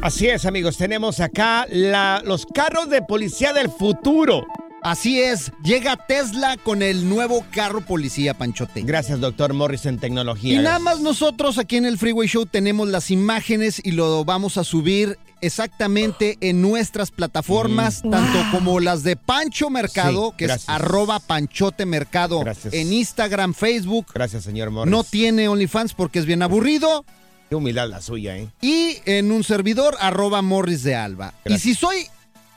Así 0.00 0.26
es, 0.28 0.46
amigos. 0.46 0.78
Tenemos 0.78 1.20
acá 1.20 1.66
la- 1.70 2.22
los 2.24 2.46
carros 2.46 2.88
de 2.88 3.02
policía 3.02 3.52
del 3.52 3.68
futuro. 3.70 4.46
Así 4.82 5.20
es, 5.20 5.52
llega 5.64 5.96
Tesla 5.96 6.56
con 6.56 6.82
el 6.82 7.08
nuevo 7.08 7.44
carro 7.50 7.80
policía, 7.82 8.32
Panchote. 8.32 8.82
Gracias, 8.82 9.20
doctor 9.20 9.52
Morris 9.52 9.84
en 9.86 9.98
tecnología. 9.98 10.54
Y 10.54 10.62
nada 10.62 10.78
más 10.78 11.00
nosotros 11.00 11.58
aquí 11.58 11.76
en 11.76 11.84
el 11.84 11.98
Freeway 11.98 12.28
Show 12.28 12.46
tenemos 12.46 12.88
las 12.88 13.10
imágenes 13.10 13.80
y 13.84 13.90
lo 13.90 14.24
vamos 14.24 14.56
a 14.56 14.64
subir 14.64 15.18
exactamente 15.40 16.38
en 16.40 16.62
nuestras 16.62 17.10
plataformas, 17.10 18.04
Mm. 18.04 18.10
tanto 18.10 18.38
Wow. 18.38 18.50
como 18.50 18.80
las 18.80 19.02
de 19.02 19.16
Pancho 19.16 19.70
Mercado, 19.70 20.30
Sí, 20.30 20.34
que 20.38 20.46
gracias. 20.46 20.62
es 20.64 20.68
arroba 20.68 21.18
Panchote 21.20 21.86
Mercado, 21.86 22.40
Gracias. 22.40 22.72
en 22.74 22.92
Instagram, 22.92 23.54
Facebook. 23.54 24.06
Gracias, 24.14 24.44
señor 24.44 24.70
Morris. 24.70 24.90
No 24.90 25.04
tiene 25.04 25.48
OnlyFans 25.48 25.94
porque 25.94 26.18
es 26.18 26.26
bien 26.26 26.42
aburrido. 26.42 27.04
Qué 27.48 27.54
humildad 27.54 27.88
la 27.88 28.02
suya, 28.02 28.36
¿eh? 28.36 28.48
Y 28.60 28.98
en 29.06 29.32
un 29.32 29.42
servidor, 29.42 29.96
arroba 30.00 30.42
Morris 30.42 30.82
de 30.82 30.94
Alba. 30.94 31.32
Gracias. 31.44 31.66
Y 31.66 31.74
si 31.74 31.80
soy, 31.80 32.06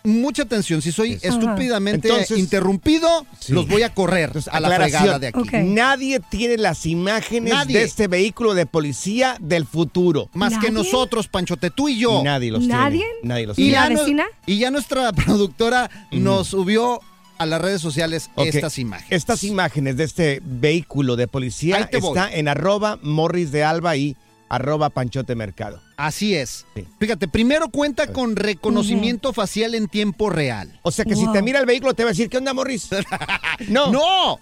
mucha 0.03 0.43
atención, 0.43 0.81
si 0.81 0.91
soy 0.91 1.13
Eso. 1.13 1.27
estúpidamente 1.39 2.07
Entonces- 2.09 2.37
interrumpido, 2.39 3.25
Sí. 3.39 3.53
los 3.53 3.67
voy 3.67 3.83
a 3.83 3.93
correr 3.93 4.25
Entonces, 4.29 4.53
a 4.53 4.59
la 4.59 4.69
fregada 4.75 5.19
de 5.19 5.27
aquí. 5.27 5.39
Nadie 5.63 6.19
tiene 6.29 6.57
las 6.57 6.85
imágenes 6.85 7.53
Nadie. 7.53 7.77
de 7.79 7.83
este 7.83 8.07
vehículo 8.07 8.53
de 8.53 8.65
policía 8.65 9.37
del 9.39 9.65
futuro. 9.65 10.29
Más 10.33 10.57
que 10.57 10.71
nosotros, 10.71 11.27
Panchote, 11.27 11.69
tú 11.69 11.89
y 11.89 11.97
yo. 11.99 12.23
Nadie 12.23 12.51
los 12.51 12.65
¿Nadie? 12.67 12.99
tiene. 12.99 13.13
Nadie 13.23 13.47
los 13.47 13.57
¿Y 13.59 13.63
tiene. 13.63 13.77
la 13.77 13.89
no- 13.89 13.99
vecina? 13.99 14.25
y 14.45 14.57
ya 14.57 14.71
nuestra 14.71 15.11
productora 15.13 15.89
nos 16.11 16.47
subió 16.47 16.99
a 17.37 17.45
las 17.47 17.59
redes 17.61 17.81
sociales 17.81 18.29
estas 18.37 18.77
imágenes. 18.77 19.11
Estas 19.11 19.43
imágenes 19.43 19.97
de 19.97 20.03
este 20.03 20.41
vehículo 20.45 21.15
de 21.15 21.27
policía 21.27 21.89
voy. 21.99 22.07
está 22.09 22.31
en 22.31 22.47
arroba 22.47 22.99
Morris 23.01 23.51
de 23.51 23.63
Alba 23.63 23.95
y 23.95 24.15
arroba 24.51 24.89
Panchote 24.89 25.33
Mercado. 25.33 25.81
Así 25.95 26.35
es. 26.35 26.65
Sí. 26.75 26.85
Fíjate, 26.99 27.27
primero 27.29 27.69
cuenta 27.69 28.07
con 28.11 28.35
reconocimiento 28.35 29.31
facial 29.31 29.75
en 29.75 29.87
tiempo 29.87 30.29
real. 30.29 30.77
O 30.81 30.91
sea 30.91 31.05
que 31.05 31.15
si 31.15 31.25
te 31.31 31.41
mira 31.41 31.59
el 31.59 31.65
vehículo 31.65 31.93
te 31.93 32.03
va 32.03 32.09
a 32.09 32.11
decir, 32.11 32.29
¿qué 32.29 32.37
onda, 32.37 32.53
Morris? 32.53 32.89
no. 33.69 33.91
¡No! 33.91 34.39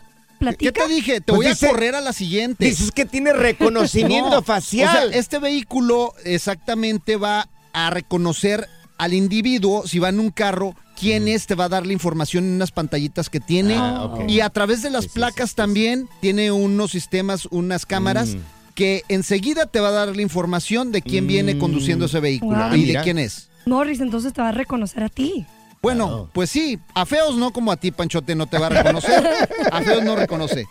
¿Qué 0.57 0.71
te 0.71 0.87
dije? 0.87 1.15
Te 1.21 1.33
Pues 1.33 1.37
voy 1.37 1.47
dice- 1.47 1.67
a 1.67 1.69
correr 1.69 1.95
a 1.95 2.01
la 2.01 2.13
siguiente. 2.13 2.65
Dices 2.65 2.91
que 2.91 3.05
tiene 3.05 3.33
reconocimiento 3.33 4.29
No, 4.37 4.41
facial. 4.41 5.09
O 5.09 5.11
sea, 5.11 5.19
este 5.19 5.37
vehículo 5.37 6.13
exactamente 6.23 7.15
va 7.17 7.47
a 7.73 7.89
reconocer 7.91 8.67
al 8.97 9.13
individuo, 9.13 9.85
si 9.85 9.99
va 9.99 10.09
en 10.09 10.19
un 10.19 10.31
carro, 10.31 10.75
quién 10.99 11.27
es, 11.27 11.45
te 11.45 11.55
va 11.55 11.65
a 11.65 11.69
dar 11.69 11.85
la 11.85 11.93
información 11.93 12.45
en 12.45 12.53
unas 12.55 12.71
pantallitas 12.71 13.29
que 13.29 13.39
tiene. 13.39 13.75
Ah, 13.77 14.05
ok. 14.05 14.29
Y 14.29 14.41
a 14.41 14.49
través 14.49 14.81
de 14.81 14.89
las 14.89 15.03
sí, 15.05 15.11
placas 15.13 15.49
sí, 15.49 15.51
sí, 15.51 15.55
también 15.55 16.09
tiene 16.19 16.51
unos 16.51 16.91
sistemas, 16.91 17.45
unas 17.51 17.85
cámaras. 17.85 18.29
Mm. 18.29 18.39
Que 18.79 19.03
enseguida 19.09 19.65
te 19.65 19.81
va 19.81 19.89
a 19.89 19.91
dar 19.91 20.15
la 20.15 20.21
información 20.21 20.93
de 20.93 21.01
quién 21.01 21.27
viene 21.27 21.55
Mm. 21.55 21.59
conduciendo 21.59 22.05
ese 22.05 22.21
vehículo 22.21 22.57
Wow. 22.57 22.75
y 22.75 22.85
Mira. 22.85 23.01
de 23.01 23.03
quién 23.03 23.19
es. 23.19 23.49
Morris, 23.65 23.99
entonces 23.99 24.31
te 24.31 24.41
va 24.41 24.47
a 24.49 24.51
reconocer 24.53 25.03
a 25.03 25.09
ti. 25.09 25.45
Bueno, 25.81 26.29
pues 26.33 26.49
sí, 26.49 26.79
a 26.93 27.05
feos 27.05 27.35
no 27.35 27.51
como 27.51 27.73
a 27.73 27.75
ti, 27.77 27.91
Panchote, 27.91 28.35
no 28.35 28.47
te 28.47 28.57
va 28.57 28.67
a 28.67 28.69
reconocer. 28.69 29.27
A 29.69 29.81
feos 29.81 30.01
no 30.05 30.15
reconoce. 30.15 30.65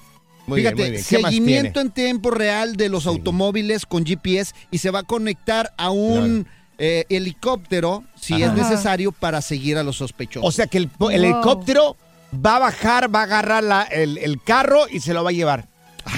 Muy 0.47 0.63
bien, 0.63 0.73
Fíjate, 0.75 0.83
muy 0.83 0.91
bien. 0.93 1.05
¿Qué 1.07 1.19
más 1.19 1.31
seguimiento 1.31 1.81
en 1.81 1.91
tiempo 1.91 2.31
real 2.31 2.77
de 2.77 2.89
los 2.89 3.07
automóviles 3.07 3.85
con 3.85 4.07
GPS 4.07 4.55
y 4.71 4.79
se 4.79 4.91
va 4.91 5.01
a 5.01 5.03
conectar 5.03 5.75
a 5.77 5.91
un 5.91 6.47
eh, 6.79 7.05
helicóptero 7.11 8.05
si 8.19 8.43
es 8.43 8.53
necesario 8.55 9.13
para 9.13 9.43
seguir 9.43 9.77
a 9.77 9.83
los 9.83 9.97
sospechosos. 9.97 10.49
O 10.49 10.53
sea 10.53 10.67
que 10.67 10.79
el, 10.79 10.89
el 11.13 11.25
helicóptero 11.25 11.97
va 12.35 12.57
a 12.57 12.59
bajar, 12.61 13.15
va 13.15 13.21
a 13.21 13.25
agarrar 13.25 13.65
la- 13.65 13.83
el, 13.83 14.17
el 14.19 14.43
carro 14.43 14.87
y 14.91 15.01
se 15.01 15.13
lo 15.13 15.23
va 15.25 15.31
a 15.31 15.33
llevar. 15.35 15.69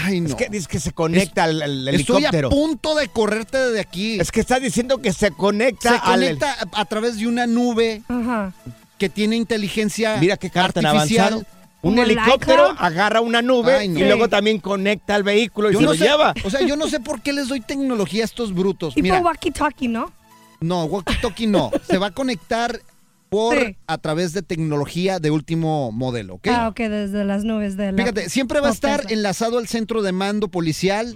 Ay, 0.04 0.20
no. 0.20 0.28
Es 0.28 0.34
que, 0.34 0.48
es 0.56 0.68
que 0.68 0.78
se 0.80 0.92
conecta 0.92 1.44
al, 1.44 1.60
al 1.62 1.88
Estoy 1.88 2.16
a 2.16 2.18
helicóptero. 2.28 2.50
punto 2.50 2.94
de 2.94 3.08
correrte 3.08 3.58
de 3.58 3.80
aquí. 3.80 4.20
Es 4.20 4.30
que 4.30 4.40
estás 4.40 4.60
diciendo 4.62 4.98
que 4.98 5.12
se 5.12 5.30
conecta 5.32 5.90
se 5.90 5.96
al... 5.96 6.20
conecta 6.20 6.52
a, 6.72 6.80
a 6.80 6.84
través 6.84 7.18
de 7.18 7.26
una 7.26 7.46
nube 7.46 8.02
que 8.98 9.08
tiene 9.08 9.36
inteligencia 9.36 10.16
Mira 10.18 10.36
qué 10.36 10.50
artificial. 10.54 10.86
avanzado. 11.34 11.44
Un 11.82 11.98
helicóptero 11.98 12.74
agarra 12.78 13.22
una 13.22 13.40
nube 13.40 13.72
Ay, 13.72 13.88
no. 13.88 14.00
y 14.00 14.04
luego 14.04 14.28
también 14.28 14.58
conecta 14.58 15.14
al 15.14 15.22
vehículo 15.22 15.70
y 15.70 15.72
Yo 15.72 15.78
se 15.78 15.84
no 15.86 15.92
lo 15.92 15.96
sé, 15.98 16.04
lleva. 16.04 16.34
O 16.44 16.50
sea, 16.50 16.60
yo 16.60 16.76
no 16.76 16.86
sé 16.88 17.00
por 17.00 17.22
qué 17.22 17.32
les 17.32 17.48
doy 17.48 17.60
tecnología 17.62 18.22
a 18.22 18.26
estos 18.26 18.54
brutos. 18.54 18.94
Tipo 18.94 19.08
walkie-talkie, 19.14 19.88
¿no? 19.88 20.12
no, 20.60 20.84
walkie-talkie 20.86 21.48
no. 21.48 21.70
Se 21.88 21.96
va 21.96 22.08
a 22.08 22.10
conectar 22.10 22.78
por 23.30 23.56
Sí. 23.58 23.76
a 23.86 23.96
través 23.98 24.32
de 24.34 24.42
tecnología 24.42 25.18
de 25.20 25.30
último 25.30 25.92
modelo, 25.92 26.34
¿ok? 26.34 26.48
Ah, 26.50 26.68
ok, 26.68 26.78
desde 26.80 27.24
las 27.24 27.44
nubes 27.44 27.76
de 27.78 27.92
la... 27.92 27.96
Fíjate, 28.02 28.28
siempre 28.28 28.60
va 28.60 28.68
a 28.68 28.72
estar 28.72 29.00
Tesla. 29.02 29.16
enlazado 29.16 29.56
al 29.58 29.68
centro 29.68 30.02
de 30.02 30.12
mando 30.12 30.48
policial. 30.48 31.14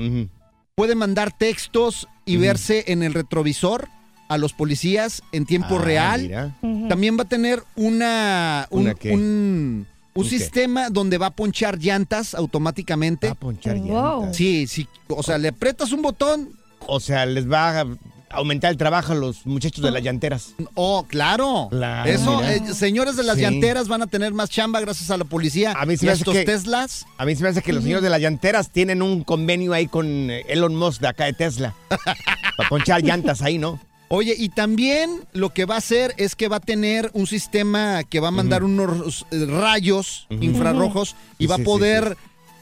Puede 0.77 0.95
mandar 0.95 1.37
textos 1.37 2.09
y 2.25 2.37
verse 2.39 2.85
en 2.89 3.03
el 3.03 3.13
retrovisor 3.15 3.89
a 4.29 4.39
los 4.39 4.53
policías 4.55 5.23
en 5.33 5.45
tiempo 5.45 5.77
Ah, 5.79 5.83
real. 5.83 6.57
También 6.89 7.19
va 7.19 7.23
a 7.25 7.29
tener 7.29 7.63
una 7.77 8.67
un, 8.71 8.83
¿Una 8.85 8.95
qué? 8.95 9.13
un- 9.13 9.87
un 10.17 10.25
sistema 10.25 10.91
donde 10.91 11.19
va 11.19 11.27
a 11.27 11.31
ponchar 11.37 11.79
llantas 11.79 12.35
automáticamente. 12.35 13.29
a 13.29 13.35
ponchar 13.35 13.77
Wow. 13.79 14.21
llantas. 14.21 14.37
Sí, 14.37 14.67
sí, 14.69 14.87
o 15.09 15.23
sea, 15.23 15.37
le 15.39 15.49
aprietas 15.49 15.91
un 15.93 16.03
botón. 16.03 16.51
O 16.87 17.01
sea, 17.01 17.27
les 17.27 17.51
va 17.51 17.81
a 17.81 17.87
aumentar 18.35 18.71
el 18.71 18.77
trabajo 18.77 19.13
a 19.13 19.15
los 19.17 19.47
muchachos 19.47 19.83
de 19.85 19.91
las 19.91 20.03
llanteras. 20.03 20.55
Oh, 20.75 21.05
claro. 21.09 21.69
Claro, 21.71 22.11
Eso, 22.11 22.43
eh, 22.43 22.61
señores 22.75 23.17
de 23.17 23.23
las 23.25 23.37
Sí. 23.37 23.43
llanteras 23.43 23.89
van 23.89 24.03
a 24.03 24.07
tener 24.07 24.33
más 24.33 24.51
chamba 24.51 24.81
gracias 24.81 25.11
a 25.11 25.17
la 25.17 25.25
policía. 25.25 25.73
A 25.77 25.87
mí 25.87 25.97
se 25.97 26.05
y 26.05 26.07
me 26.07 26.13
hace 26.13 26.21
estos 26.23 26.35
que- 26.35 26.45
Teslas. 26.45 27.07
A 27.19 27.25
mí 27.25 27.35
se 27.37 27.43
me 27.43 27.49
hace 27.49 27.63
que 27.63 27.73
los 27.73 27.83
señores 27.83 28.03
de 28.03 28.11
las 28.11 28.21
llanteras 28.21 28.71
tienen 28.71 29.03
un 29.03 29.25
convenio 29.25 29.73
ahí 29.73 29.87
con 29.87 30.31
eh, 30.31 30.45
Elon 30.49 30.75
Musk 30.75 31.01
de 31.01 31.09
acá 31.09 31.25
de 31.25 31.33
Tesla. 31.33 31.75
para 32.57 32.69
ponchar 32.69 33.03
llantas 33.03 33.43
ahí, 33.43 33.59
¿no? 33.59 33.81
Oye, 34.09 34.35
y 34.39 34.51
también 34.51 35.23
lo 35.33 35.53
que 35.53 35.65
va 35.65 35.77
a 35.77 35.79
hacer 35.79 36.15
es 36.19 36.37
que 36.37 36.47
va 36.49 36.57
a 36.57 36.61
tener 36.61 37.11
un 37.15 37.27
sistema 37.27 38.05
que 38.05 38.21
va 38.21 38.29
a 38.29 38.31
mandar 38.31 38.63
unos 38.63 39.27
eh, 39.33 39.47
rayos 39.47 40.27
infrarrojos 40.31 41.17
y 41.39 41.45
Sí, 41.45 41.47
va 41.49 41.55
a 41.57 41.59
sí, 41.59 41.65
poder 41.65 42.17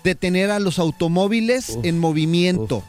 detener 0.05 0.51
a 0.51 0.61
los 0.61 0.79
automóviles 0.79 1.79
en 1.83 1.99
movimiento. 1.99 2.83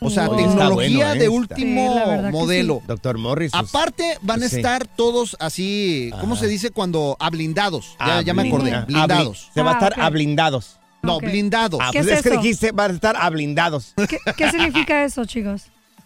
O 0.00 0.10
sea, 0.10 0.28
Oye, 0.28 0.44
tecnología 0.44 1.06
bueno, 1.08 1.20
de 1.20 1.28
último 1.28 1.94
Sí, 1.94 2.30
modelo. 2.30 2.82
Doctor 2.86 3.18
Morris. 3.18 3.50
pues, 3.52 3.68
Aparte, 3.68 4.18
van 4.22 4.42
a 4.44 4.48
sí. 4.48 4.56
estar 4.56 4.86
todos 4.86 5.36
así, 5.40 6.10
¿cómo 6.20 6.34
Ajá. 6.34 6.42
se 6.44 6.48
dice 6.48 6.70
cuando? 6.70 7.16
Ablindados. 7.18 7.96
Ya, 7.98 8.22
ya 8.22 8.32
me 8.34 8.46
acordé. 8.48 8.72
ah, 8.74 8.84
Blindados. 8.86 9.50
Se 9.52 9.62
va 9.62 9.70
a 9.72 9.74
Ah, 9.74 9.78
estar 9.78 9.92
ok. 9.94 9.98
ablindados. 10.04 10.76
No, 11.02 11.16
Ok. 11.16 11.24
blindados. 11.24 11.80
Ah, 11.82 11.90
¿Qué 11.92 12.00
pues 12.00 12.12
es 12.12 12.18
es, 12.18 12.22
que 12.22 12.28
eso? 12.30 12.40
dijiste 12.40 12.72
van 12.72 12.90
a 12.92 12.94
estar 12.94 13.16
ablindados. 13.16 13.94
¿Qué, 14.08 14.18
qué 14.36 14.50
significa 14.50 15.04
eso, 15.04 15.24
chicos? 15.24 15.62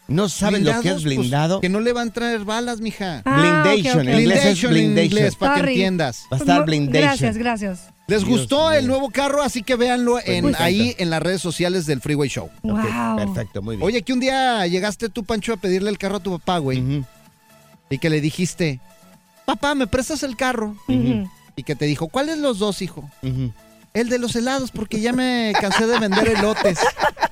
¿No 0.08 0.28
saben 0.28 0.64
lo 0.64 0.72
que 0.80 0.88
es 0.88 0.94
pues, 0.94 1.04
blindado? 1.04 1.60
que 1.60 1.68
no 1.68 1.80
le 1.80 1.92
van 1.92 2.08
a 2.08 2.12
traer 2.12 2.44
balas, 2.44 2.80
mija. 2.80 3.22
Ah, 3.24 3.62
blindation. 3.64 4.00
ok, 4.00 4.06
ok. 4.06 4.12
En 4.14 4.20
inglés 4.20 4.38
es 4.44 4.60
Blindation 4.60 4.66
en 4.66 4.74
blindation. 4.74 5.04
inglés, 5.06 5.36
para 5.36 5.54
que 5.62 5.70
entiendas. 5.70 6.26
Va 6.32 6.36
a 6.36 6.40
estar 6.40 6.58
No, 6.60 6.64
blindation. 6.66 7.02
Gracias, 7.08 7.38
gracias. 7.38 7.88
¿Les 8.08 8.24
Dios 8.24 8.28
gustó 8.38 8.72
el 8.72 8.86
nuevo 8.88 9.10
carro? 9.10 9.42
Así 9.42 9.62
que 9.62 9.76
véanlo 9.76 10.18
en, 10.24 10.46
me 10.46 10.52
ahí 10.58 10.94
en 10.98 11.08
las 11.08 11.22
redes 11.22 11.40
sociales 11.40 11.86
del 11.86 12.00
Freeway 12.00 12.28
Show. 12.28 12.46
Ok, 12.62 12.62
Wow. 12.62 13.16
Perfecto, 13.16 13.62
muy 13.62 13.76
bien. 13.76 13.86
Oye, 13.86 14.02
que 14.02 14.12
un 14.12 14.20
día 14.20 14.66
llegaste 14.66 15.08
tú, 15.08 15.24
Pancho, 15.24 15.52
a 15.54 15.56
pedirle 15.56 15.88
el 15.88 15.98
carro 15.98 16.16
a 16.16 16.20
tu 16.20 16.32
papá, 16.38 16.58
güey. 16.58 17.04
Y 17.88 17.98
que 17.98 18.10
le 18.10 18.20
dijiste, 18.20 18.80
papá, 19.46 19.74
¿me 19.74 19.86
prestas 19.86 20.22
el 20.24 20.36
carro? 20.36 20.76
Y 20.88 21.62
que 21.62 21.76
te 21.76 21.84
dijo, 21.86 22.08
¿cuáles 22.08 22.38
los 22.38 22.58
dos, 22.58 22.82
hijo? 22.82 23.08
El 23.94 24.08
de 24.08 24.18
los 24.18 24.34
helados, 24.36 24.70
porque 24.72 25.00
ya 25.00 25.12
me 25.12 25.52
cansé 25.60 25.86
de 25.86 25.98
vender 25.98 26.28
elotes. 26.28 26.80